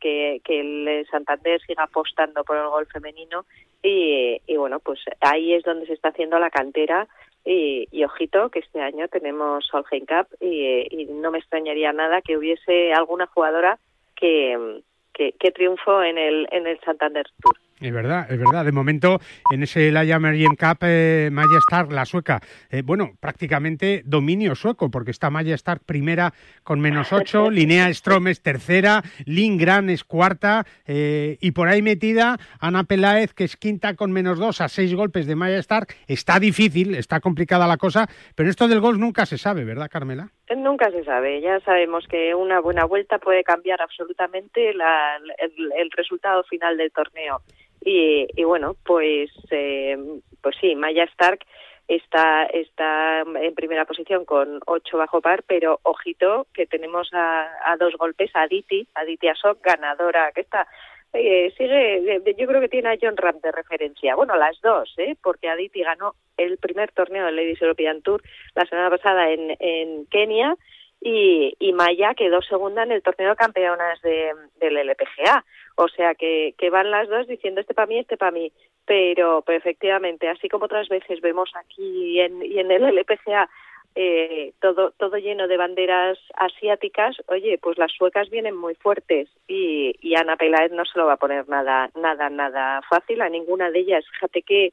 [0.00, 3.44] que, que el Santander siga apostando por el gol femenino
[3.82, 7.08] y, y bueno pues ahí es donde se está haciendo la cantera
[7.44, 12.36] y, ojito que este año tenemos Solheim Cup y, y, no me extrañaría nada que
[12.36, 13.78] hubiese alguna jugadora
[14.14, 14.82] que,
[15.14, 17.56] que, que triunfó en el en el Santander Tour.
[17.80, 18.64] Es verdad, es verdad.
[18.64, 19.20] De momento,
[19.52, 24.90] en ese Laia Merien Cup, eh, Maya Stark, la sueca, eh, bueno, prácticamente dominio sueco,
[24.90, 26.32] porque está Maya Stark primera
[26.64, 32.36] con menos ocho, Linnea Strom es tercera, Lindgren es cuarta, eh, y por ahí metida
[32.60, 35.94] Ana Peláez, que es quinta con menos dos a seis golpes de Maya Stark.
[36.08, 40.30] Está difícil, está complicada la cosa, pero esto del golf nunca se sabe, ¿verdad, Carmela?
[40.56, 41.40] Nunca se sabe.
[41.40, 46.90] Ya sabemos que una buena vuelta puede cambiar absolutamente la, el, el resultado final del
[46.90, 47.42] torneo.
[47.88, 49.96] Y, y bueno, pues, eh,
[50.42, 51.40] pues sí, Maya Stark
[51.88, 57.78] está, está en primera posición con ocho bajo par, pero ojito que tenemos a, a
[57.78, 60.68] dos golpes a Aditi, Aditi Asok, ganadora, que está
[61.14, 64.14] eh, sigue, yo creo que tiene a John Ram de referencia.
[64.14, 65.16] Bueno, las dos, ¿eh?
[65.22, 68.22] porque Aditi ganó el primer torneo del Ladies European Tour
[68.54, 70.54] la semana pasada en, en Kenia
[71.00, 75.44] y, y Maya quedó segunda en el torneo de campeonas de, del LPGA.
[75.76, 78.52] O sea que, que van las dos diciendo este para mí, este para mí.
[78.84, 83.48] Pero, pero efectivamente, así como otras veces vemos aquí en, y en el LPGA
[83.94, 89.96] eh, todo todo lleno de banderas asiáticas, oye, pues las suecas vienen muy fuertes y,
[90.00, 93.70] y Ana Peláez no se lo va a poner nada nada nada fácil a ninguna
[93.70, 94.04] de ellas.
[94.12, 94.72] Fíjate que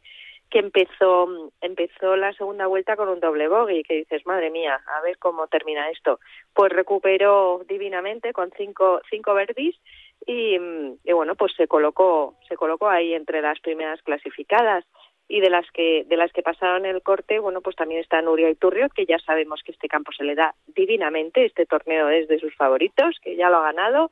[0.50, 5.02] que empezó empezó la segunda vuelta con un doble bogey que dices madre mía a
[5.02, 6.20] ver cómo termina esto
[6.54, 9.76] pues recuperó divinamente con cinco cinco verdis
[10.26, 10.58] y,
[11.12, 14.86] bueno pues se colocó se colocó ahí entre las primeras clasificadas.
[15.28, 18.48] Y de las que de las que pasaron el corte bueno pues también está Nuria
[18.52, 22.38] Iturriot que ya sabemos que este campo se le da divinamente este torneo es de
[22.38, 24.12] sus favoritos que ya lo ha ganado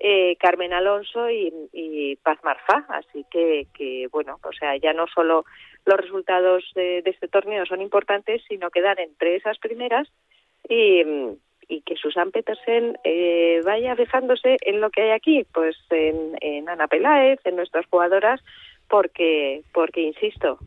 [0.00, 5.06] eh, Carmen Alonso y, y Paz Marfa así que, que bueno o sea ya no
[5.06, 5.44] solo
[5.84, 10.08] los resultados de, este torneo son importantes sino quedar entre esas primeras
[10.68, 11.02] y
[11.70, 16.66] y que Susan Petersen eh, vaya fijándose en lo que hay aquí, pues en, en
[16.66, 18.40] Ana Peláez, en nuestras jugadoras,
[18.88, 20.58] porque, porque insisto,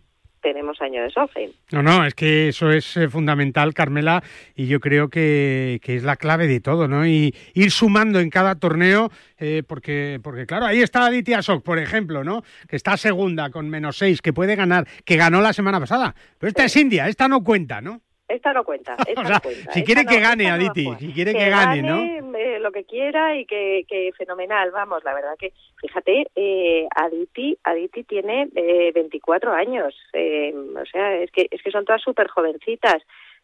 [0.42, 1.52] tenemos año de Solheim.
[1.72, 4.24] No, no, es que eso es eh, fundamental, Carmela,
[4.56, 7.06] y yo creo que, que, es la clave de todo, ¿no?
[7.06, 11.80] Y ir sumando en cada torneo, eh, porque, porque claro, ahí está Aditya Sok, por
[11.80, 12.44] ejemplo, ¿no?
[12.68, 16.16] Que está segunda con menos seis, que puede ganar, que ganó la semana pasada.
[16.38, 18.02] Pero esta es India, esta no cuenta, ¿no?
[18.34, 18.96] Esta no cuenta.
[19.08, 19.72] Esta o sea, no cuenta.
[19.74, 22.38] Si quiere esta que no, gane, no Aditi, si quiere que, que gane, gane, ¿no?
[22.38, 27.58] eh, lo que quiera y que, que fenomenal, vamos, la verdad que, fíjate, eh, Aditi,
[27.64, 32.28] Aditi tiene eh, 24 años, eh, o sea, es que, es que son todas súper
[32.28, 33.02] jovencitas,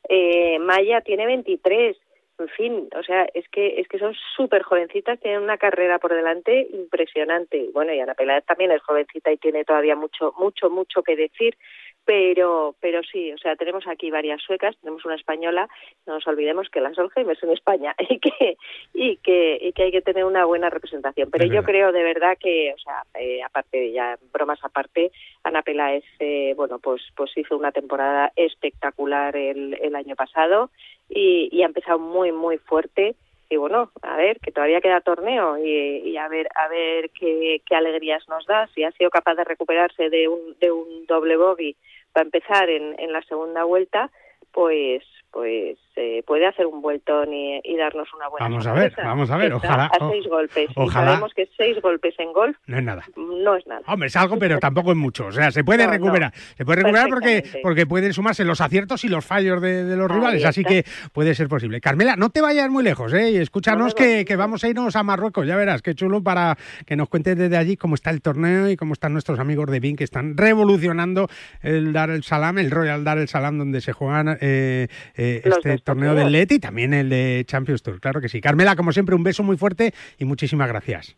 [0.09, 1.97] eh, Maya tiene 23,
[2.39, 6.13] en fin, o sea, es que es que son súper jovencitas, tienen una carrera por
[6.13, 7.69] delante impresionante.
[7.73, 11.57] Bueno, y Ana Peláez también es jovencita y tiene todavía mucho, mucho, mucho que decir
[12.07, 15.67] pero pero sí, o sea, tenemos aquí varias suecas, tenemos una española,
[16.05, 18.57] no nos olvidemos que la Solheim es en España y que
[18.93, 21.67] y que y que hay que tener una buena representación, pero Es yo verdad.
[21.69, 25.11] creo de verdad que, o sea, eh, aparte de ya bromas aparte,
[25.43, 30.71] Ana Peláez eh, bueno, pues pues hizo una temporada espectacular el el año pasado
[31.09, 33.15] y, y ha empezado muy muy fuerte.
[33.49, 35.69] Y bueno, a ver, que todavía queda torneo y,
[36.09, 39.45] y a ver a ver qué, qué alegrías nos da, si ha sido capaz de
[39.45, 41.77] recuperarse de un, de un doble bogey
[42.17, 44.09] para empezar en, en la segunda vuelta,
[44.51, 48.93] pues pues eh, puede hacer un vueltón y, y darnos una buena Vamos a ver,
[48.97, 50.69] vamos a ver, Está ojalá- a seis golpes.
[50.75, 53.03] ojalá- Y sabemos que seis golpes en golf No es nada.
[53.15, 53.81] no es nada.
[53.87, 55.27] Hombre, es algo, pero tampoco es mucho.
[55.27, 55.93] O sea, se puede No, no.
[55.93, 56.33] recuperar.
[56.57, 60.09] Se puede recuperar porque, porque pueden sumarse los aciertos y los fallos de, de los
[60.09, 60.45] Ahí rivales.
[60.45, 61.81] Así que puede ser posible.
[61.81, 63.31] Carmela, no te vayas muy lejos, ¿eh?
[63.31, 65.45] Y escúchanos que, que vamos a irnos a Marruecos.
[65.47, 68.75] Ya verás, qué chulo para que nos cuentes desde allí cómo está el torneo y
[68.77, 71.27] cómo están nuestros amigos de BIN que están revolucionando
[71.61, 74.87] el Dar el Salam, el Royal Dar el Salam, donde se juegan eh,
[75.17, 77.99] eh, este torneo del LET y también el de Champions Tour.
[77.99, 78.39] Claro que sí.
[78.39, 81.17] Carmela, como siempre, un beso muy fuerte y muchísimas gracias.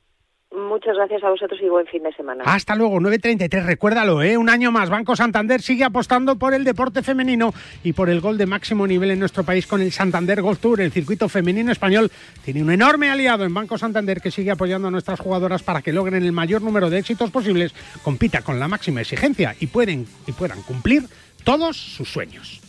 [0.51, 2.43] Muchas gracias a vosotros y buen fin de semana.
[2.45, 4.35] Hasta luego, 9.33, recuérdalo, ¿eh?
[4.35, 4.89] un año más.
[4.89, 9.11] Banco Santander sigue apostando por el deporte femenino y por el gol de máximo nivel
[9.11, 10.81] en nuestro país con el Santander Golf Tour.
[10.81, 12.09] El circuito femenino español
[12.43, 15.93] tiene un enorme aliado en Banco Santander que sigue apoyando a nuestras jugadoras para que
[15.93, 20.31] logren el mayor número de éxitos posibles, compita con la máxima exigencia y, pueden, y
[20.31, 21.03] puedan cumplir
[21.43, 22.68] todos sus sueños.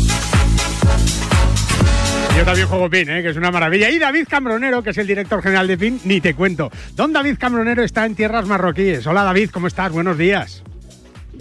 [2.41, 3.21] Yo también juego PIN, ¿eh?
[3.21, 3.91] que es una maravilla.
[3.91, 6.71] Y David Cambronero, que es el director general de PIN, ni te cuento.
[6.95, 9.05] Don David Cambronero está en tierras marroquíes.
[9.05, 9.91] Hola David, ¿cómo estás?
[9.91, 10.63] Buenos días.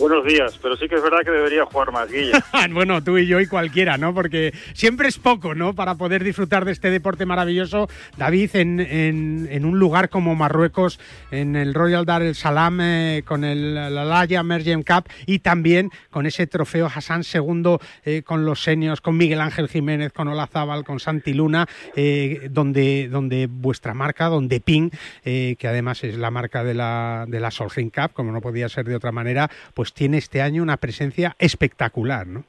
[0.00, 2.32] Buenos días, pero sí que es verdad que debería jugar más, Guille.
[2.72, 4.14] bueno, tú y yo y cualquiera, ¿no?
[4.14, 5.74] Porque siempre es poco, ¿no?
[5.74, 7.86] Para poder disfrutar de este deporte maravilloso.
[8.16, 10.98] David, en, en, un lugar como Marruecos,
[11.30, 15.90] en el Royal Dar el Salam, eh, con el la Laya Mergem Cup y también
[16.08, 17.76] con ese trofeo Hassan II
[18.06, 23.08] eh, con los senios, con Miguel Ángel Jiménez, con Olazábal, con Santi Luna, eh, donde,
[23.10, 24.90] donde vuestra marca, donde PIN,
[25.22, 28.86] que además es la marca de la, de la Solheim Cup, como no podía ser
[28.86, 32.44] de otra manera, pues tiene este año una presencia espectacular, ¿no?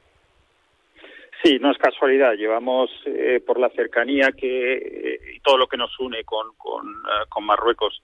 [1.42, 2.34] Sí, no es casualidad.
[2.34, 6.86] Llevamos eh, por la cercanía que eh, y todo lo que nos une con, con,
[6.86, 8.02] eh, Marruecos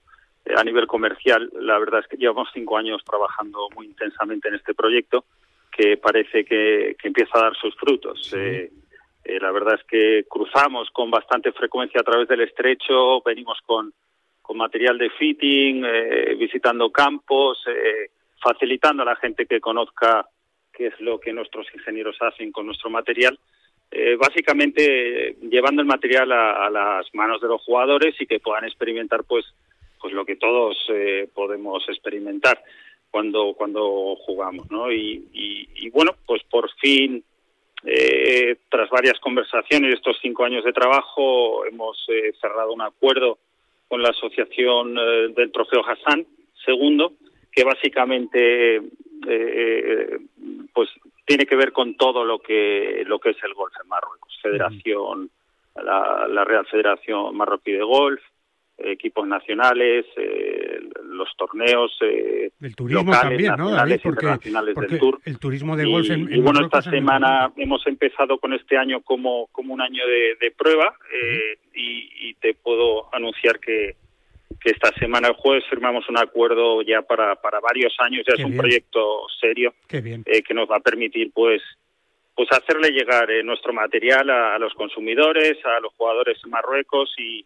[0.56, 1.48] a nivel comercial.
[1.60, 5.24] La verdad es que llevamos cinco años trabajando muy intensamente en este proyecto
[5.70, 8.32] que parece que, empieza a dar sus frutos.
[8.32, 13.92] la verdad es que cruzamos con bastante frecuencia a través del estrecho, venimos con,
[14.42, 15.84] con material de fitting,
[16.38, 17.62] visitando campos
[18.40, 20.26] facilitando a la gente que conozca
[20.72, 23.38] qué es lo que nuestros ingenieros hacen con nuestro material,
[23.90, 29.24] eh, básicamente llevando el material a, las manos de los jugadores y que puedan experimentar
[29.24, 29.46] pues
[30.00, 32.62] pues lo que todos eh, podemos experimentar
[33.10, 37.24] cuando cuando jugamos no y, y, bueno pues por fin
[37.86, 41.96] eh, tras varias conversaciones y estos cinco años de trabajo hemos
[42.40, 43.38] cerrado un acuerdo
[43.88, 44.96] con la asociación
[45.34, 46.26] del trofeo Hassan
[46.62, 47.14] segundo
[47.58, 48.82] que básicamente eh,
[49.26, 50.18] eh,
[50.72, 50.88] pues
[51.26, 55.28] tiene que ver con todo lo que lo que es el golf en Marruecos, Federación,
[55.74, 58.20] la, Real Federación Marroquí de Golf,
[58.78, 64.02] equipos nacionales, eh, los torneos eh, el turismo también, ¿no, David?
[64.04, 65.18] del Tour.
[65.24, 69.48] El turismo de golf en, y bueno, esta semana hemos empezado con este año como,
[69.48, 70.94] como un año de, prueba
[71.74, 73.96] y, te puedo anunciar que,
[74.60, 78.44] que esta semana, el jueves, firmamos un acuerdo ya para, para varios años, ya es
[78.44, 81.62] un proyecto serio eh, que nos va a permitir pues
[82.34, 87.44] pues hacerle llegar eh, nuestro material a, los consumidores, a los jugadores en Marruecos y,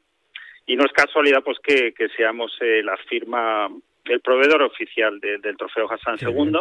[0.66, 3.70] y no es casualidad pues que, que seamos eh, la firma,
[4.04, 6.58] el proveedor oficial del trofeo Hassan II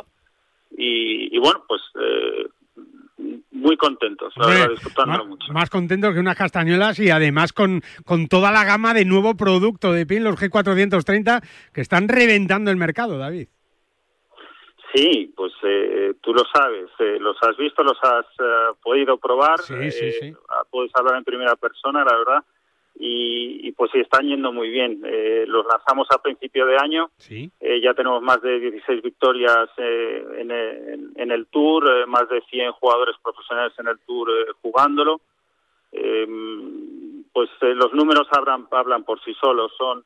[0.77, 1.81] y, y, bueno, pues
[3.61, 5.53] muy contentos, la verdad, disfrutando mucho.
[5.53, 9.93] Más contentos que unas castañuelas y además con, con toda la gama de nuevo producto
[9.93, 11.41] de PIN, los G430,
[11.73, 13.47] que están reventando el mercado, David.
[14.93, 19.59] Sí, pues eh, tú lo sabes, eh, los has visto, los has eh, podido probar,
[19.59, 20.33] sí, sí, sí.
[20.69, 22.43] puedes hablar en primera persona, la verdad
[23.03, 25.01] y, pues sí, están yendo muy bien.
[25.03, 27.09] Eh, los lanzamos a principio de año.
[27.59, 32.41] Eh, ya tenemos más de 16 victorias eh, en, el, en, el Tour, más de
[32.41, 34.29] 100 jugadores profesionales en el Tour
[34.61, 35.19] jugándolo.
[37.33, 39.71] pues los números hablan, hablan por sí solos.
[39.79, 40.03] Son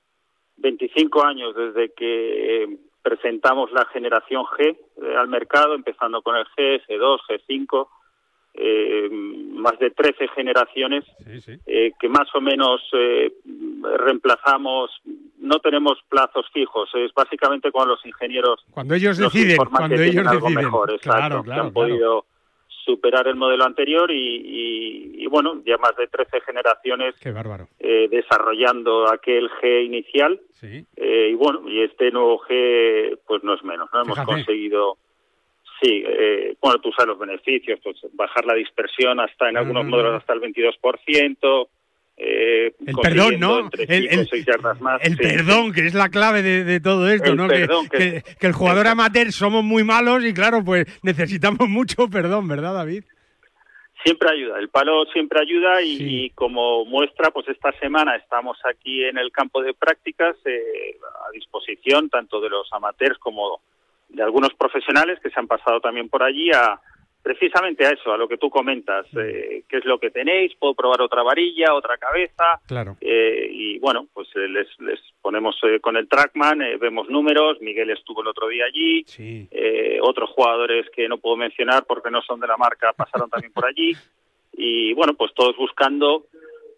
[0.56, 4.78] 25 años desde que presentamos la generación G
[5.18, 7.88] al mercado, empezando con el G, G2, G5
[8.58, 11.04] eh, más de 13 generaciones
[11.66, 13.34] eh, que más o menos eh,
[13.98, 14.92] reemplazamos.
[15.40, 20.48] No tenemos plazos fijos, es básicamente cuando los ingenieros cuando ellos deciden, cuando ellos algo
[20.48, 20.66] deciden.
[20.66, 22.26] mejor, claro, que han podido
[22.86, 27.16] superar el modelo anterior y, bueno, ya más de 13 generaciones
[27.80, 33.90] eh, desarrollando aquel G inicial y bueno, y este nuevo G pues no es menos,
[33.94, 34.98] no hemos conseguido
[35.82, 40.16] Sí, eh, bueno, tú sabes los beneficios, pues bajar la dispersión hasta en algunos modelos
[40.16, 41.68] hasta el 22%.
[42.18, 43.70] Eh, el perdón, ¿no?
[43.78, 47.50] El, el perdón, que es la clave de, todo esto, ¿no?
[47.50, 52.74] que, que, el jugador amateur somos muy malos y claro, pues necesitamos mucho perdón, ¿verdad,
[52.74, 53.04] David?
[54.06, 59.18] Siempre ayuda, el palo siempre ayuda y, como muestra, pues esta semana estamos aquí en
[59.18, 60.96] el campo de prácticas eh,
[61.28, 63.60] a disposición tanto de los amateurs como
[64.10, 66.80] de algunos profesionales que se han pasado también por allí a
[67.26, 70.76] precisamente a eso, a lo que tú comentas, eh, qué es lo que tenéis, puedo
[70.76, 72.98] probar otra varilla, otra cabeza, claro.
[73.02, 78.22] Eh, y bueno, pues eh, les, les ponemos con el trackman, vemos números, Miguel estuvo
[78.22, 79.04] el otro día allí,
[80.02, 83.66] otros jugadores que no puedo mencionar porque no son de la marca pasaron también por
[83.66, 83.92] allí,
[84.54, 86.28] y bueno, pues todos buscando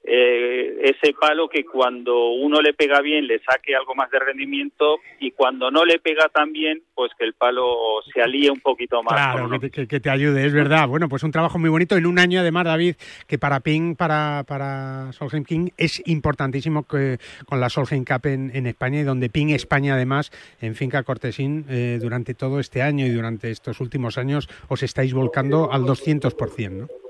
[0.10, 5.00] eh, ese palo que cuando uno le pega bien le saque algo más de rendimiento
[5.20, 7.76] y cuando no le pega tan bien, pues que el palo
[8.14, 9.14] se alíe un poquito más.
[9.14, 10.88] Claro, que, te, ayude, es verdad.
[10.88, 12.96] Bueno, pues un trabajo muy bonito en un año además, David,
[13.28, 18.66] que para Ping, para, para Solheim King es importantísimo que con la Solheim Cup en,
[18.66, 20.32] España y donde Ping España además
[20.62, 25.14] en Finca Cortesín eh, durante todo este año y durante estos últimos años os estáis
[25.14, 27.07] volcando al 200%, ¿no?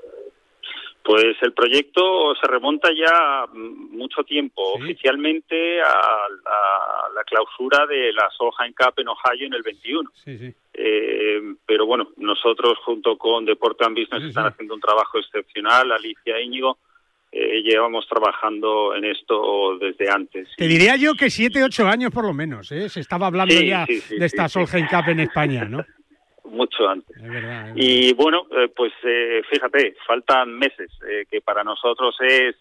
[1.08, 5.94] Pues el proyecto se remonta ya mucho tiempo, oficialmente a,
[7.14, 10.10] la clausura de la Solheim Cup en Ohio en el 21.
[10.74, 16.36] Eh, pero bueno, nosotros junto con Deporte and Business están haciendo un trabajo excepcional, Alicia
[16.36, 16.76] e Íñigo,
[17.32, 20.50] eh, llevamos trabajando en esto desde antes.
[20.58, 22.90] Te diría yo que siete, ocho años por lo menos, ¿eh?
[22.90, 25.82] se estaba hablando ya de esta Solheim Cup en España, ¿no?
[26.50, 27.16] mucho antes.
[27.74, 32.56] Y bueno, eh, pues eh, fíjate, faltan meses, eh, que para nosotros es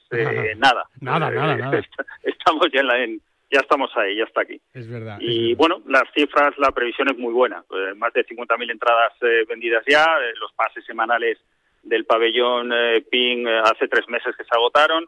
[0.57, 0.85] nada.
[1.01, 1.81] Nada, nada,
[2.23, 3.21] Estamos ya en,
[3.51, 4.59] ya estamos ahí, ya está aquí.
[4.73, 5.17] Es verdad.
[5.19, 7.63] Y bueno, las cifras, la previsión es muy buena.
[7.95, 9.13] más de 50.000 entradas
[9.47, 10.05] vendidas ya,
[10.39, 11.37] los pases semanales
[11.83, 12.71] del pabellón
[13.09, 15.05] PIN hace tres meses que se agotaron.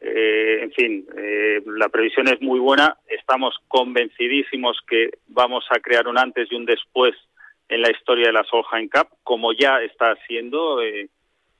[0.00, 1.06] en fin,
[1.66, 2.96] la previsión es muy buena.
[3.08, 7.14] Estamos convencidísimos que vamos a crear un antes y un después
[7.68, 11.08] en la historia de la Solheim Cup, como ya está haciendo eh,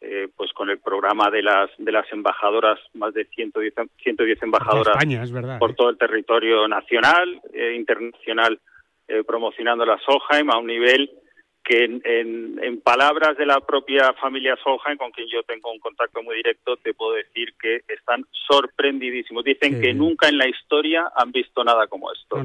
[0.01, 4.97] eh, pues con el programa de las de las embajadoras, más de 110, 110 embajadoras
[5.59, 5.75] por ¿eh?
[5.77, 8.61] todo el territorio nacional e internacional,
[9.27, 11.11] promocionando la Solheim a un nivel
[11.65, 12.03] que en,
[12.61, 16.77] en, palabras de la propia familia Solheim, con quien yo tengo un contacto muy directo,
[16.77, 19.45] te puedo decir que están sorprendidísimos.
[19.45, 22.37] Dicen que nunca en la historia han visto nada como esto,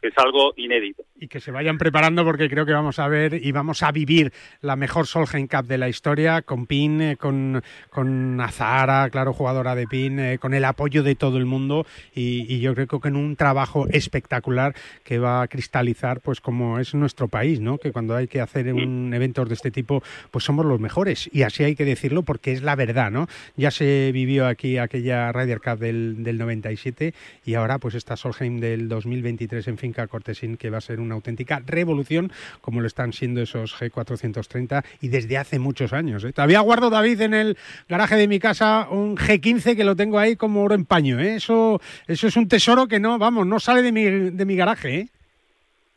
[0.00, 1.02] Que, es algo inédito.
[1.18, 4.32] Y que se vayan preparando porque creo que vamos a ver y vamos a vivir
[4.60, 9.74] la mejor Solheim Cup de la historia, con PIN, eh, con, con Azahara, claro, jugadora
[9.74, 13.08] de PIN, eh, con el apoyo de todo el mundo y, y yo creo que
[13.08, 17.78] en un trabajo espectacular que va a cristalizar pues como es nuestro país, ¿no?
[17.78, 21.28] Que cuando hay que hacer en un eventos de este tipo, pues somos los mejores.
[21.32, 23.26] Y así hay que decirlo porque es la verdad, ¿no?
[23.56, 28.60] Ya se vivió aquí aquella Ryder Cup del, del 97 y ahora pues esta Solheim
[28.60, 33.12] del 2023 en Finca Cortesín que va a ser una auténtica revolución como lo están
[33.12, 36.24] siendo esos G430 y desde hace muchos años.
[36.24, 36.32] ¿eh?
[36.32, 37.58] Todavía guardo, David, en el
[37.88, 41.18] garaje de mi casa un G15 que lo tengo ahí como oro en paño.
[41.20, 41.36] ¿eh?
[41.36, 44.94] Eso, eso es un tesoro que no, vamos, no sale de mi, de mi garaje.
[44.94, 45.08] ¿eh?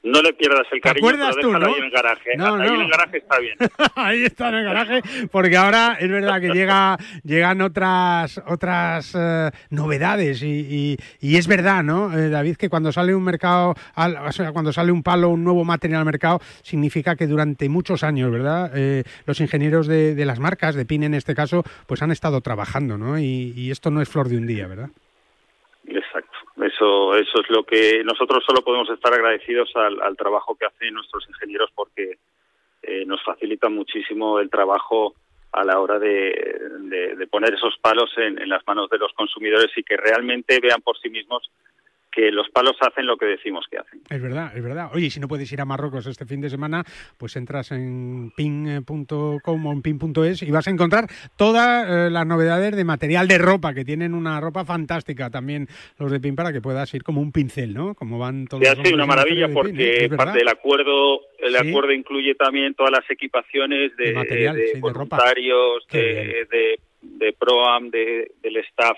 [0.03, 1.65] No le pierdas el cariño, pero tú, ¿no?
[1.65, 2.29] ahí en el garaje.
[2.37, 3.55] No, ahí en el garaje está bien.
[3.95, 5.01] ahí está en el garaje,
[5.31, 11.83] porque ahora es verdad que llega, llegan otras otras eh, novedades y, y, es verdad,
[11.83, 15.43] ¿no, eh, David, que cuando sale un mercado, o sea, cuando sale un palo, un
[15.45, 18.71] nuevo material al mercado, significa que durante muchos años, ¿verdad?
[18.75, 22.41] Eh, los ingenieros de, de, las marcas, de PIN en este caso, pues han estado
[22.41, 23.17] trabajando, ¿no?
[23.17, 24.89] Y, y esto no es flor de un día, ¿verdad?
[25.87, 26.32] Exacto.
[26.63, 31.27] Eso, eso es lo que nosotros solo podemos estar agradecidos al, trabajo que hacen nuestros
[31.27, 32.17] ingenieros porque
[32.81, 35.13] eh, nos facilita muchísimo el trabajo
[35.51, 39.97] a la hora de, poner esos palos en, las manos de los consumidores y que
[39.97, 41.49] realmente vean por sí mismos
[42.13, 44.01] que los palos hacen lo que decimos que hacen.
[44.09, 44.91] Es verdad, es verdad.
[44.93, 46.83] Oye, si no puedes ir a Marruecos este fin de semana,
[47.17, 51.07] pues entras en ping.com o en ping.es y vas a encontrar
[51.37, 56.11] todas eh, las novedades de material de ropa, que tienen una ropa fantástica también los
[56.11, 57.95] de PIN para que puedas ir como un pincel, ¿no?
[57.95, 58.63] Como van todos.
[58.63, 63.95] Sí, ha una maravilla porque parte del acuerdo, el acuerdo incluye también todas las equipaciones
[63.97, 68.97] de, de, voluntarios, de, de, de, ProAm, del staff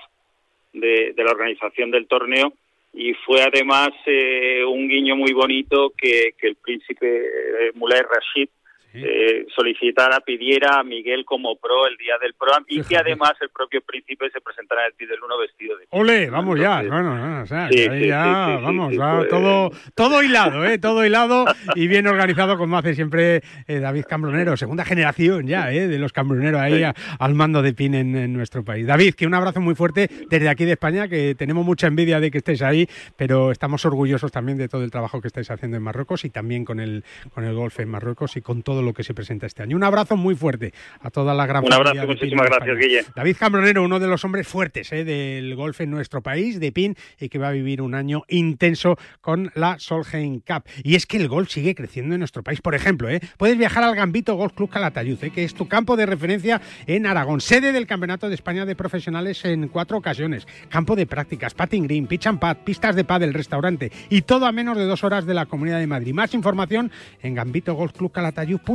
[0.74, 2.54] de la organización del torneo
[2.96, 8.50] y fue además eh, un guiño muy bonito que, que el príncipe eh, Mulay Rashid
[8.96, 13.50] eh, solicitara, pidiera a Miguel como pro el día del pro y que además el
[13.50, 16.30] propio príncipe se presentara en el del uno vestido de ¡Ole!
[16.30, 20.78] Vamos ya, bueno, o sea, ya, vamos, va todo, todo hilado, ¿eh?
[20.78, 25.88] Todo hilado y bien organizado como hace siempre eh, David Cambronero, segunda generación ya, ¿eh?
[25.88, 26.84] De los cambroneros ahí
[27.20, 28.86] al mando de PIN en, nuestro país.
[28.88, 32.32] David, que un abrazo muy fuerte desde aquí de España, que tenemos mucha envidia de
[32.32, 35.84] que estéis ahí, pero estamos orgullosos también de todo el trabajo que estáis haciendo en
[35.84, 39.04] Marruecos y también con el, con el golf en Marruecos y con todo lo que
[39.04, 39.76] se presenta este año.
[39.76, 43.06] Un abrazo muy fuerte a toda la gran Un abrazo, muchísimas gracias, Guille.
[43.16, 45.04] David Cambronero, uno de los hombres fuertes ¿eh?
[45.04, 48.98] del golf en nuestro país, de PIN, y que va a vivir un año intenso
[49.22, 50.64] con la Solheim Cup.
[50.84, 52.62] Y es que el golf sigue creciendo en nuestro país.
[52.62, 53.20] Por ejemplo, ¿eh?
[53.38, 55.32] puedes viajar al Gambito Golf Club Calatayud, ¿eh?
[55.32, 59.44] que es tu campo de referencia en Aragón, sede del Campeonato de España de Profesionales
[59.46, 63.92] en cuatro ocasiones, campo de prácticas, patting green, pitch and pad, pistas de pádel, restaurante
[64.10, 66.14] y todo a menos de dos horas de la Comunidad de Madrid.
[66.14, 68.75] Más información en gambitogolfclubcalatayud.com.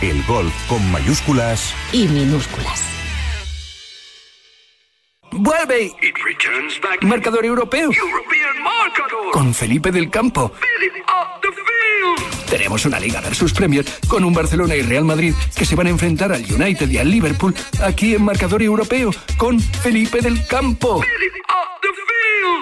[0.00, 2.84] El golf con mayúsculas y minúsculas.
[5.32, 5.92] ¡Vuelve!
[7.02, 7.90] Marcador europeo.
[9.32, 10.52] Con Felipe del Campo.
[12.48, 15.90] Tenemos una Liga versus Premier con un Barcelona y Real Madrid que se van a
[15.90, 21.02] enfrentar al United y al Liverpool aquí en Marcador Europeo con Felipe del Campo.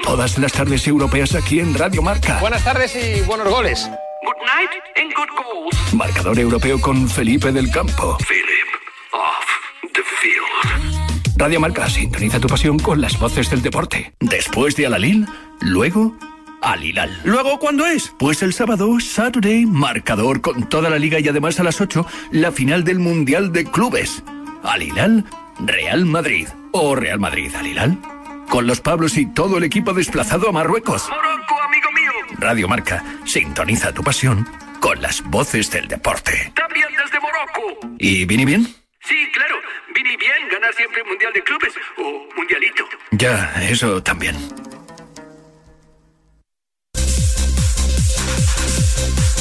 [0.02, 2.40] Todas las tardes europeas aquí en Radio Marca.
[2.40, 3.90] Buenas tardes y buenos goles.
[4.26, 5.94] Good night and good goals.
[5.94, 8.18] Marcador europeo con Felipe del Campo.
[8.18, 8.68] Philip
[9.12, 11.36] off the field.
[11.36, 14.14] Radio Marca sintoniza tu pasión con las voces del deporte.
[14.18, 15.28] Después de Alalín,
[15.60, 16.16] luego
[16.60, 17.20] Al Hilal.
[17.22, 18.12] ¿Luego cuándo es?
[18.18, 22.50] Pues el sábado, Saturday, marcador con toda la liga y además a las 8, la
[22.50, 24.24] final del Mundial de Clubes.
[24.64, 25.24] Al Hilal,
[25.60, 26.48] Real Madrid.
[26.72, 27.96] O Real Madrid Al Hilal.
[28.48, 31.08] Con los Pablos y todo el equipo desplazado a Marruecos.
[31.08, 31.56] Morocco.
[32.38, 34.46] Radio Marca, sintoniza tu pasión
[34.80, 36.52] con las voces del deporte.
[36.54, 37.96] También desde Morocco.
[37.98, 38.66] ¿Y Vini bien?
[39.00, 39.56] Sí, claro.
[39.94, 42.84] Vini bien, ganar siempre un Mundial de Clubes o Mundialito.
[43.12, 44.36] Ya, eso también.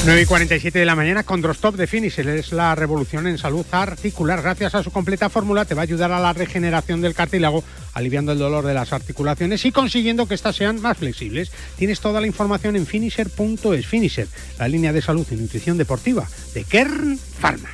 [0.06, 2.28] 9 y 47 de la mañana con Drostop de Finisher.
[2.28, 4.40] Es la revolución en salud articular.
[4.40, 8.30] Gracias a su completa fórmula te va a ayudar a la regeneración del cartílago, aliviando
[8.30, 11.50] el dolor de las articulaciones y consiguiendo que éstas sean más flexibles.
[11.74, 13.86] Tienes toda la información en finisher.es.
[13.86, 14.28] Finisher,
[14.60, 17.70] la línea de salud y nutrición deportiva de Kern Pharma.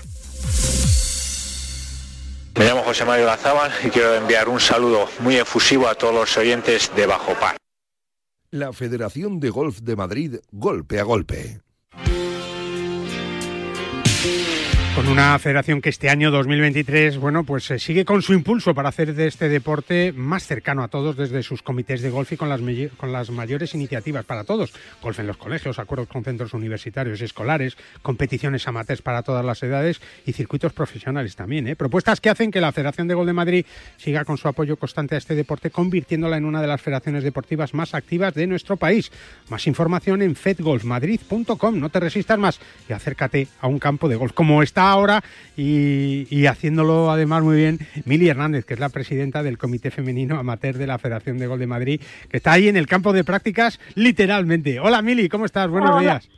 [2.58, 6.34] Me llamo José Mario Lazábal y quiero enviar un saludo muy efusivo a todos los
[6.38, 7.58] oyentes de Bajo Par.
[8.50, 11.60] La Federación de Golf de Madrid, golpe a golpe.
[15.10, 19.14] Una federación que este año 2023, bueno, pues eh, sigue con su impulso para hacer
[19.14, 22.60] de este deporte más cercano a todos desde sus comités de golf y con las,
[22.96, 24.72] con las mayores iniciativas para todos.
[25.02, 29.62] Golf en los colegios, acuerdos con centros universitarios y escolares, competiciones amateurs para todas las
[29.64, 31.66] edades y circuitos profesionales también.
[31.66, 31.74] ¿eh?
[31.74, 35.16] Propuestas que hacen que la Federación de Golf de Madrid siga con su apoyo constante
[35.16, 39.10] a este deporte, convirtiéndola en una de las federaciones deportivas más activas de nuestro país.
[39.48, 41.80] Más información en fedgolfmadrid.com.
[41.80, 45.22] No te resistas más y acércate a un campo de golf como está ahora
[45.56, 50.38] y, y, haciéndolo además muy bien Mili Hernández, que es la presidenta del Comité Femenino
[50.38, 53.24] Amateur de la Federación de Gol de Madrid, que está ahí en el campo de
[53.24, 54.78] prácticas literalmente.
[54.80, 55.68] Hola Mili, ¿cómo estás?
[55.68, 56.00] Buenos Hola.
[56.00, 56.30] días.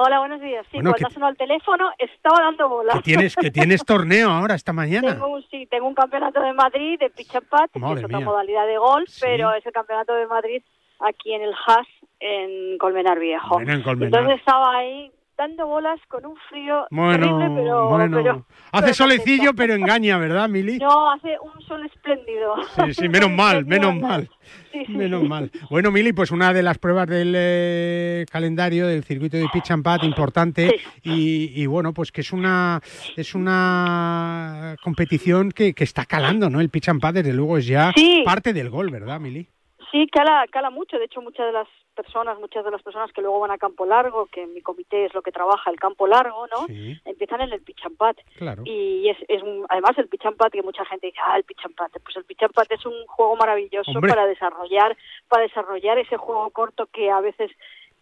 [0.00, 0.64] Hola, buenos días.
[0.70, 2.92] Sí, Bueno, cuando que- sonó el teléfono estaba dando bola.
[2.94, 5.12] Que tienes, que tienes torneo ahora esta mañana.
[5.12, 8.20] Tengo un, sí, tengo un campeonato de Madrid de pitch and putt, que es otra
[8.20, 9.20] modalidad de golf, Sí.
[9.22, 10.62] pero es el campeonato de Madrid
[11.00, 11.86] aquí en el Haas,
[12.20, 13.54] en Colmenar Viejo.
[13.54, 14.20] Bueno, en Colmenar.
[14.20, 18.16] Entonces estaba ahí dando bolas con un frío bueno, terrible, pero, bueno.
[18.16, 20.78] pero- hace pero solecillo, pero engaña, ¿verdad, Mili?
[20.78, 22.56] No, hace un sol espléndido.
[22.74, 24.28] Sí, sí, menos mal, menos mal.
[24.72, 24.92] Sí, sí.
[24.92, 25.50] Menos mal.
[25.70, 29.84] Bueno, Mili, pues una de las pruebas del eh, calendario del circuito de pitch and
[29.84, 30.74] putt importante
[31.04, 32.80] y, y bueno, pues que es una
[33.16, 36.60] es una competición que, que está calando, ¿no?
[36.60, 37.92] El pitch and putt desde luego es ya
[38.24, 39.48] parte del gol, ¿verdad, Mili?
[39.92, 40.98] Sí, cala, cala mucho.
[40.98, 41.68] De hecho, muchas de las
[42.02, 45.04] personas, muchas de las personas que luego van a campo largo, que en mi comité
[45.06, 46.60] es lo que trabaja el campo largo, ¿no?
[47.04, 48.16] Empiezan en el putt.
[48.36, 48.62] Claro.
[48.64, 50.22] Y es, es un- además el putt
[50.52, 51.58] que mucha gente dice, ah, el putt.
[52.04, 54.10] Pues el putt es un juego maravilloso Hombre.
[54.10, 54.96] para desarrollar,
[55.28, 57.50] para desarrollar ese juego corto que a veces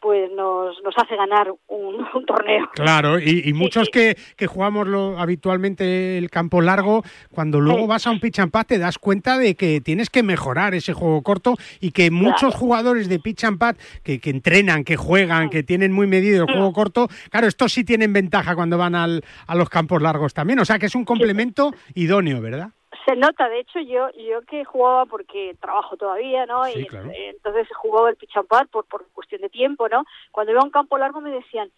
[0.00, 2.68] pues nos, nos hace ganar un, un torneo.
[2.74, 8.06] Claro, y, y muchos que, que jugamos lo, habitualmente el campo largo, cuando luego vas
[8.06, 11.22] a un pitch and putt te das cuenta de que tienes que mejorar ese juego
[11.22, 15.62] corto y que muchos jugadores de pitch and putt que, que entrenan, que juegan, que
[15.62, 19.54] tienen muy medido el juego corto, claro, estos sí tienen ventaja cuando van al, a
[19.54, 20.58] los campos largos también.
[20.58, 22.70] O sea que es un complemento idóneo, ¿verdad?
[23.06, 26.64] Se nota, de hecho, yo yo que jugaba porque trabajo todavía, ¿no?
[26.64, 27.08] Sí, y claro.
[27.14, 30.04] entonces jugaba el pitch and por, por cuestión de tiempo, ¿no?
[30.32, 31.70] Cuando iba a un campo largo me decían,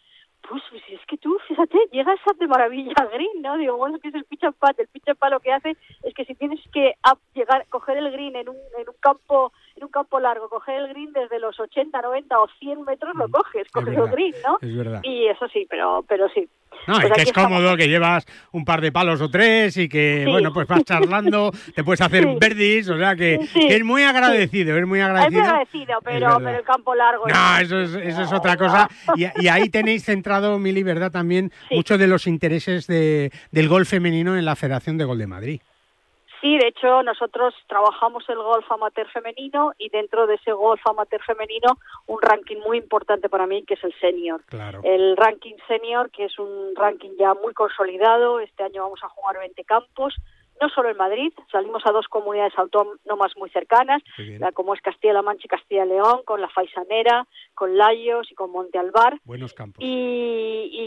[0.48, 3.58] pues, pues es que tú, fíjate, llegas a de maravilla green, ¿no?
[3.58, 4.78] Digo, bueno, que es el pitch and putt.
[4.78, 6.94] El pitch and putt lo que hace es que si tienes que
[7.34, 10.88] llegar, coger el green en un, en un campo en un campo largo, coger el
[10.88, 14.58] green desde los 80, 90 o 100 metros, lo coges, coges el verdad, green, ¿no?
[14.60, 15.00] es verdad.
[15.02, 16.48] Y eso sí, pero pero sí.
[16.86, 17.48] No, Pues y que es estamos.
[17.58, 20.30] cómodo, que llevas un par de palos o tres y que, Sí.
[20.30, 22.36] bueno, pues vas charlando, te puedes hacer Sí.
[22.38, 23.66] verdis, o sea que, Sí.
[23.66, 25.42] que es muy agradecido, es muy Es agradecido.
[25.42, 27.26] agradecido, pero, pero el campo largo.
[27.26, 28.88] No, eso es, eso es otra cosa.
[29.16, 31.10] Y, y ahí tenéis centrado, Mili, ¿verdad?
[31.10, 35.26] También muchos de los intereses de, del golf femenino en la Federación de Gol de
[35.26, 35.60] Madrid.
[36.40, 41.20] Sí, de hecho nosotros trabajamos el golf amateur femenino y dentro de ese golf amateur
[41.24, 44.42] femenino un ranking muy importante para mí que es el senior.
[44.46, 44.80] Claro.
[44.84, 49.38] El ranking senior que es un ranking ya muy consolidado, este año vamos a jugar
[49.38, 50.14] 20 campos,
[50.60, 54.02] no solo en Madrid, salimos a dos comunidades autónomas muy cercanas,
[54.40, 58.76] la como es Castilla-La Mancha y Castilla-León, con la Faisanera, con Layos y con Monte
[58.76, 59.18] Albar.
[59.24, 59.84] Buenos campos.
[59.84, 59.88] Y,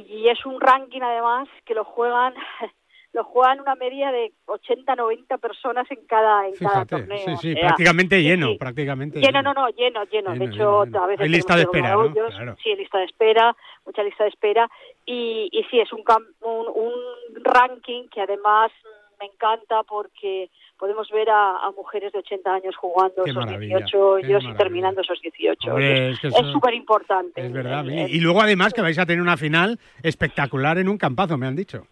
[0.09, 2.33] y- y es un ranking además que lo juegan
[3.13, 7.51] lo juegan una media de 80 90 personas en cada en cada torneo sí, sí,
[7.51, 8.57] O sea, prácticamente sí, lleno, sí.
[8.57, 11.03] prácticamente lleno no no lleno lleno, de Lleno, hecho lleno, lleno.
[11.03, 12.13] a veces Hay lista de espera, ¿no?
[12.13, 12.55] Claro.
[12.63, 13.55] sí lista de espera
[13.85, 14.69] mucha lista de espera
[15.05, 16.03] y, y sí es un,
[16.41, 18.71] un un ranking que además
[19.19, 20.49] me encanta porque
[20.79, 24.27] podemos ver a, a mujeres de 80 años jugando Qué esos maravilla, 18 qué hoyos
[24.27, 24.57] y maravilla.
[24.57, 26.23] terminando esos 18 Hombre, hoyos.
[26.23, 27.85] es súper importante Es verdad.
[27.85, 31.55] Y luego además que vais a tener una final espectacular en un campazo, me han
[31.55, 31.85] dicho.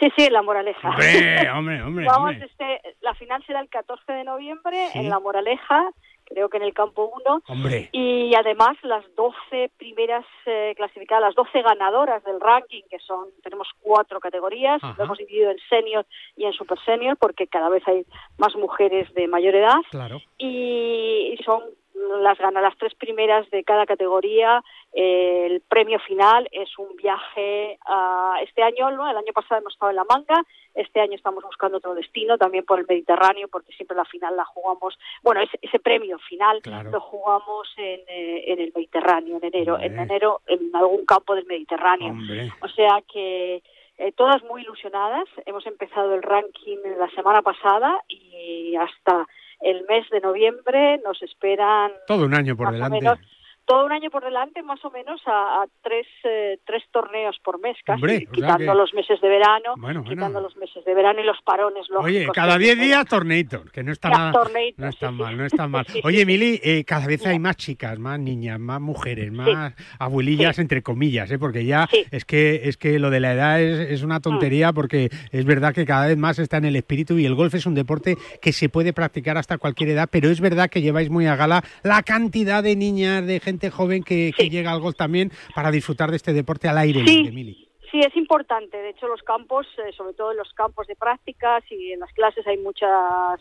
[0.00, 0.88] Sí, sí, en La Moraleja.
[0.88, 2.06] Hombre, hombre, hombre.
[2.06, 2.46] Vamos, hombre.
[2.46, 4.98] este, la final será el 14 de noviembre Sí.
[5.00, 5.90] en La Moraleja,
[6.24, 7.42] creo que en el campo 1.
[7.48, 7.90] Hombre.
[7.92, 13.68] Y además las 12 primeras eh, clasificadas, las 12 ganadoras del ranking, que son, tenemos
[13.80, 14.94] cuatro categorías, Ajá.
[14.96, 16.06] lo hemos dividido en senior
[16.36, 18.06] y en super senior, porque cada vez hay
[18.38, 19.80] más mujeres de mayor edad.
[19.90, 20.18] Claro.
[20.38, 21.60] Y son
[21.94, 24.62] las gana las tres primeras de cada categoría.
[24.92, 29.08] Eh, el premio final es un viaje a este año, ¿no?
[29.08, 30.42] El año pasado hemos estado en La Manga,
[30.74, 34.44] este año estamos buscando otro destino, también por el Mediterráneo, porque siempre la final la
[34.44, 36.90] jugamos, bueno, ese, ese premio final Claro.
[36.90, 41.46] lo jugamos en, eh, en el Mediterráneo, en enero, en enero en algún campo del
[41.46, 42.08] Mediterráneo.
[42.08, 42.52] Hombre.
[42.60, 43.62] O sea que
[43.98, 45.24] eh, todas muy ilusionadas.
[45.46, 49.26] Hemos empezado el ranking la semana pasada y hasta
[49.64, 53.00] el mes de noviembre nos esperan Todo un año por delante.
[53.00, 53.18] menos
[53.66, 57.60] todo un año por delante, más o menos a, a tres, eh, tres torneos por
[57.60, 60.04] mes, casi, Hombre, o sea quitando que- los meses de verano, Bueno, bueno.
[60.16, 62.04] quitando los meses de verano y los parones lógicos.
[62.04, 62.86] Oye, cada 10 tiene.
[62.86, 65.36] días torneito, que no está torneito, no está sí, mal, sí.
[65.38, 65.86] no está mal.
[66.04, 70.82] Oye, Mili, eh, cada vez hay más chicas, más niñas, más mujeres, más abuelillas entre
[70.82, 71.38] comillas, ¿eh?
[71.38, 74.74] porque ya es que es que lo de la edad es, es una tontería Mm.
[74.74, 77.66] porque es verdad que cada vez más está en el espíritu y el golf es
[77.66, 81.26] un deporte que se puede practicar hasta cualquier edad, pero es verdad que lleváis muy
[81.26, 85.30] a gala la cantidad de niñas, de gente joven que, que llega al golf también
[85.54, 87.30] para disfrutar de este deporte al aire Sí.
[87.32, 87.68] Mili.
[87.94, 88.76] Sí, es importante.
[88.76, 92.12] De hecho, los campos, eh, sobre todo en los campos de prácticas y en las
[92.12, 92.90] clases hay muchas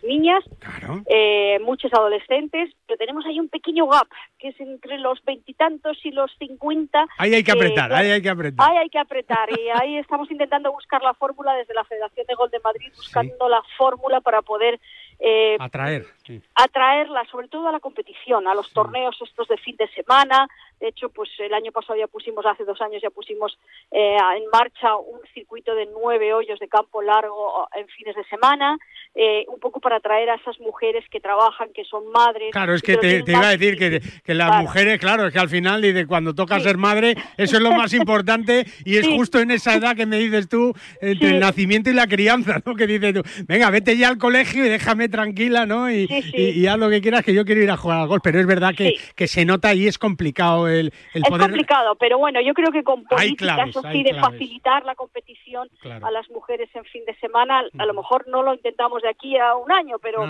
[0.03, 0.43] niñas,
[1.07, 4.07] eh, muchos adolescentes, pero tenemos ahí un pequeño gap,
[4.37, 7.07] que es entre los veintitantos y los cincuenta.
[7.17, 8.69] Ahí hay que apretar, ahí hay que apretar.
[8.69, 12.35] Ahí hay que apretar y ahí estamos intentando buscar la fórmula desde la Federación de
[12.35, 14.79] Gol de Madrid, buscando la fórmula para poder
[15.25, 16.05] eh, Atraer.
[16.27, 16.41] sí.
[16.53, 20.47] atraerla sobre todo a la competición, a los torneos estos de fin de semana,
[20.83, 23.57] De hecho, pues el año pasado ya pusimos, hace dos años ya pusimos
[23.89, 28.77] eh, en marcha un circuito de nueve hoyos de campo largo en fines de semana,
[29.15, 32.51] eh, un poco para atraer a esas mujeres que trabajan, que son madres.
[32.51, 35.47] Claro, es que te, iba a decir que, que las mujeres, claro, es que al
[35.47, 39.39] final, y de cuando toca ser madre, eso es lo más importante y es justo
[39.39, 42.75] en esa edad que me dices tú, entre el nacimiento y la crianza, ¿no?
[42.75, 45.89] Que dices tú, venga, vete ya al colegio y déjame tranquila, ¿no?
[45.89, 48.21] Y, y, haz lo que quieras, que yo quiero ir a jugar al golf.
[48.21, 52.17] Pero es verdad que, que se nota y es complicado el, el es complicado, pero
[52.17, 55.69] bueno, yo creo que con políticas así de facilitar la competición
[56.01, 59.37] a las mujeres en fin de semana, a lo mejor no lo intentamos de aquí
[59.37, 60.23] a un año, pero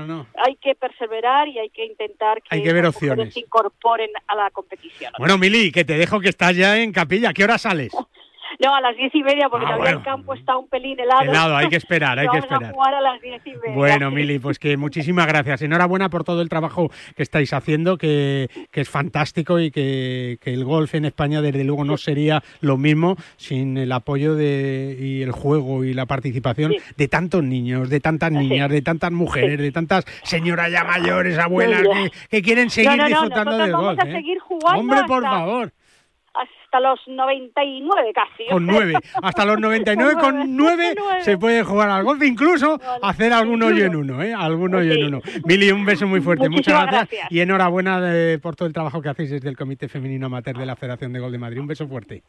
[0.45, 3.33] hay que perseverar y hay que intentar que, hay que ver opciones.
[3.33, 5.11] se incorporen a la competición.
[5.17, 7.33] Bueno, Mili, que te dejo que estás ya en capilla.
[7.33, 7.91] ¿Qué hora sales?
[8.59, 11.21] No, a las diez y media, porque ah, todavía el campo está un pelín helado.
[11.23, 12.65] Helado, hay que esperar, hay que esperar.
[12.65, 13.75] A jugar a las diez y media.
[13.75, 15.61] Bueno, Mili, pues que muchísimas gracias.
[15.61, 20.53] Enhorabuena por todo el trabajo que estáis haciendo, que, que es fantástico y que, que,
[20.53, 25.21] el golf en España, desde luego, no sería lo mismo sin el apoyo de, y
[25.21, 29.71] el juego y la participación de tantos niños, de tantas niñas, de tantas mujeres, de
[29.71, 31.83] tantas señoras ya mayores, abuelas,
[32.29, 33.97] que, quieren seguir disfrutando del golf.
[33.97, 34.13] Vamos a ¿eh?
[34.13, 35.71] seguir jugando Hombre, por favor
[36.73, 38.49] hasta los 99 casi.
[38.49, 43.61] Con 9, hasta los 99 con 9 se puede jugar al golf, incluso hacer algún
[43.61, 44.33] hoyo en uno, ¿eh?
[44.33, 45.21] Algún hoyo en uno.
[45.45, 48.01] Mili, un beso muy fuerte, muchas gracias, y enhorabuena
[48.41, 51.19] por todo el trabajo que hacéis desde el Comité Femenino Amateur de la Federación de
[51.19, 51.59] Gol de Madrid.
[51.59, 52.23] Un beso fuerte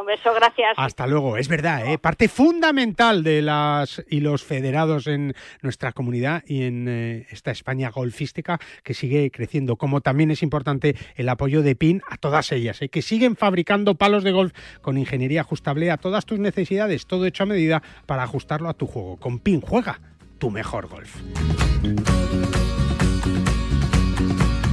[0.00, 0.74] un beso, gracias.
[0.76, 1.36] Hasta luego.
[1.36, 1.98] Es verdad, ¿eh?
[1.98, 7.90] parte fundamental de las y los federados en nuestra comunidad y en eh, esta España
[7.90, 9.76] golfística que sigue creciendo.
[9.76, 12.88] Como también es importante el apoyo de PIN a todas ellas, ¿eh?
[12.88, 17.44] que siguen fabricando palos de golf con ingeniería ajustable a todas tus necesidades, todo hecho
[17.44, 19.16] a medida para ajustarlo a tu juego.
[19.18, 20.00] Con PIN juega
[20.38, 21.16] tu mejor golf.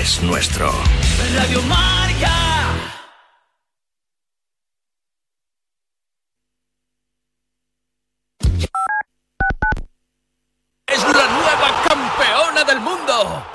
[0.00, 0.70] es nuestro.
[1.66, 1.85] Marca.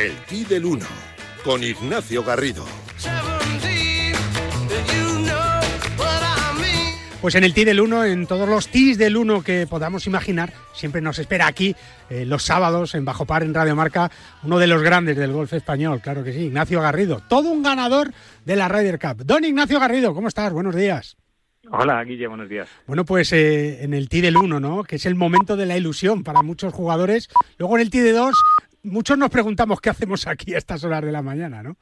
[0.00, 0.86] El Ti del 1
[1.44, 2.64] con Ignacio Garrido.
[7.20, 10.54] Pues en el Ti del 1, en todos los Tis del 1 que podamos imaginar,
[10.72, 11.76] siempre nos espera aquí
[12.08, 14.10] eh, los sábados en Bajo Par en Radio Marca,
[14.42, 18.14] uno de los grandes del golf español, claro que sí, Ignacio Garrido, todo un ganador
[18.46, 19.26] de la Ryder Cup.
[19.26, 20.50] Don Ignacio Garrido, ¿cómo estás?
[20.50, 21.18] Buenos días.
[21.70, 22.70] Hola, Guille, buenos días.
[22.86, 24.82] Bueno, pues eh, en el T del 1, ¿no?
[24.82, 27.28] Que es el momento de la ilusión para muchos jugadores.
[27.58, 28.34] Luego en el T de 2,
[28.82, 31.76] muchos nos preguntamos qué hacemos aquí a estas horas de la mañana, ¿no?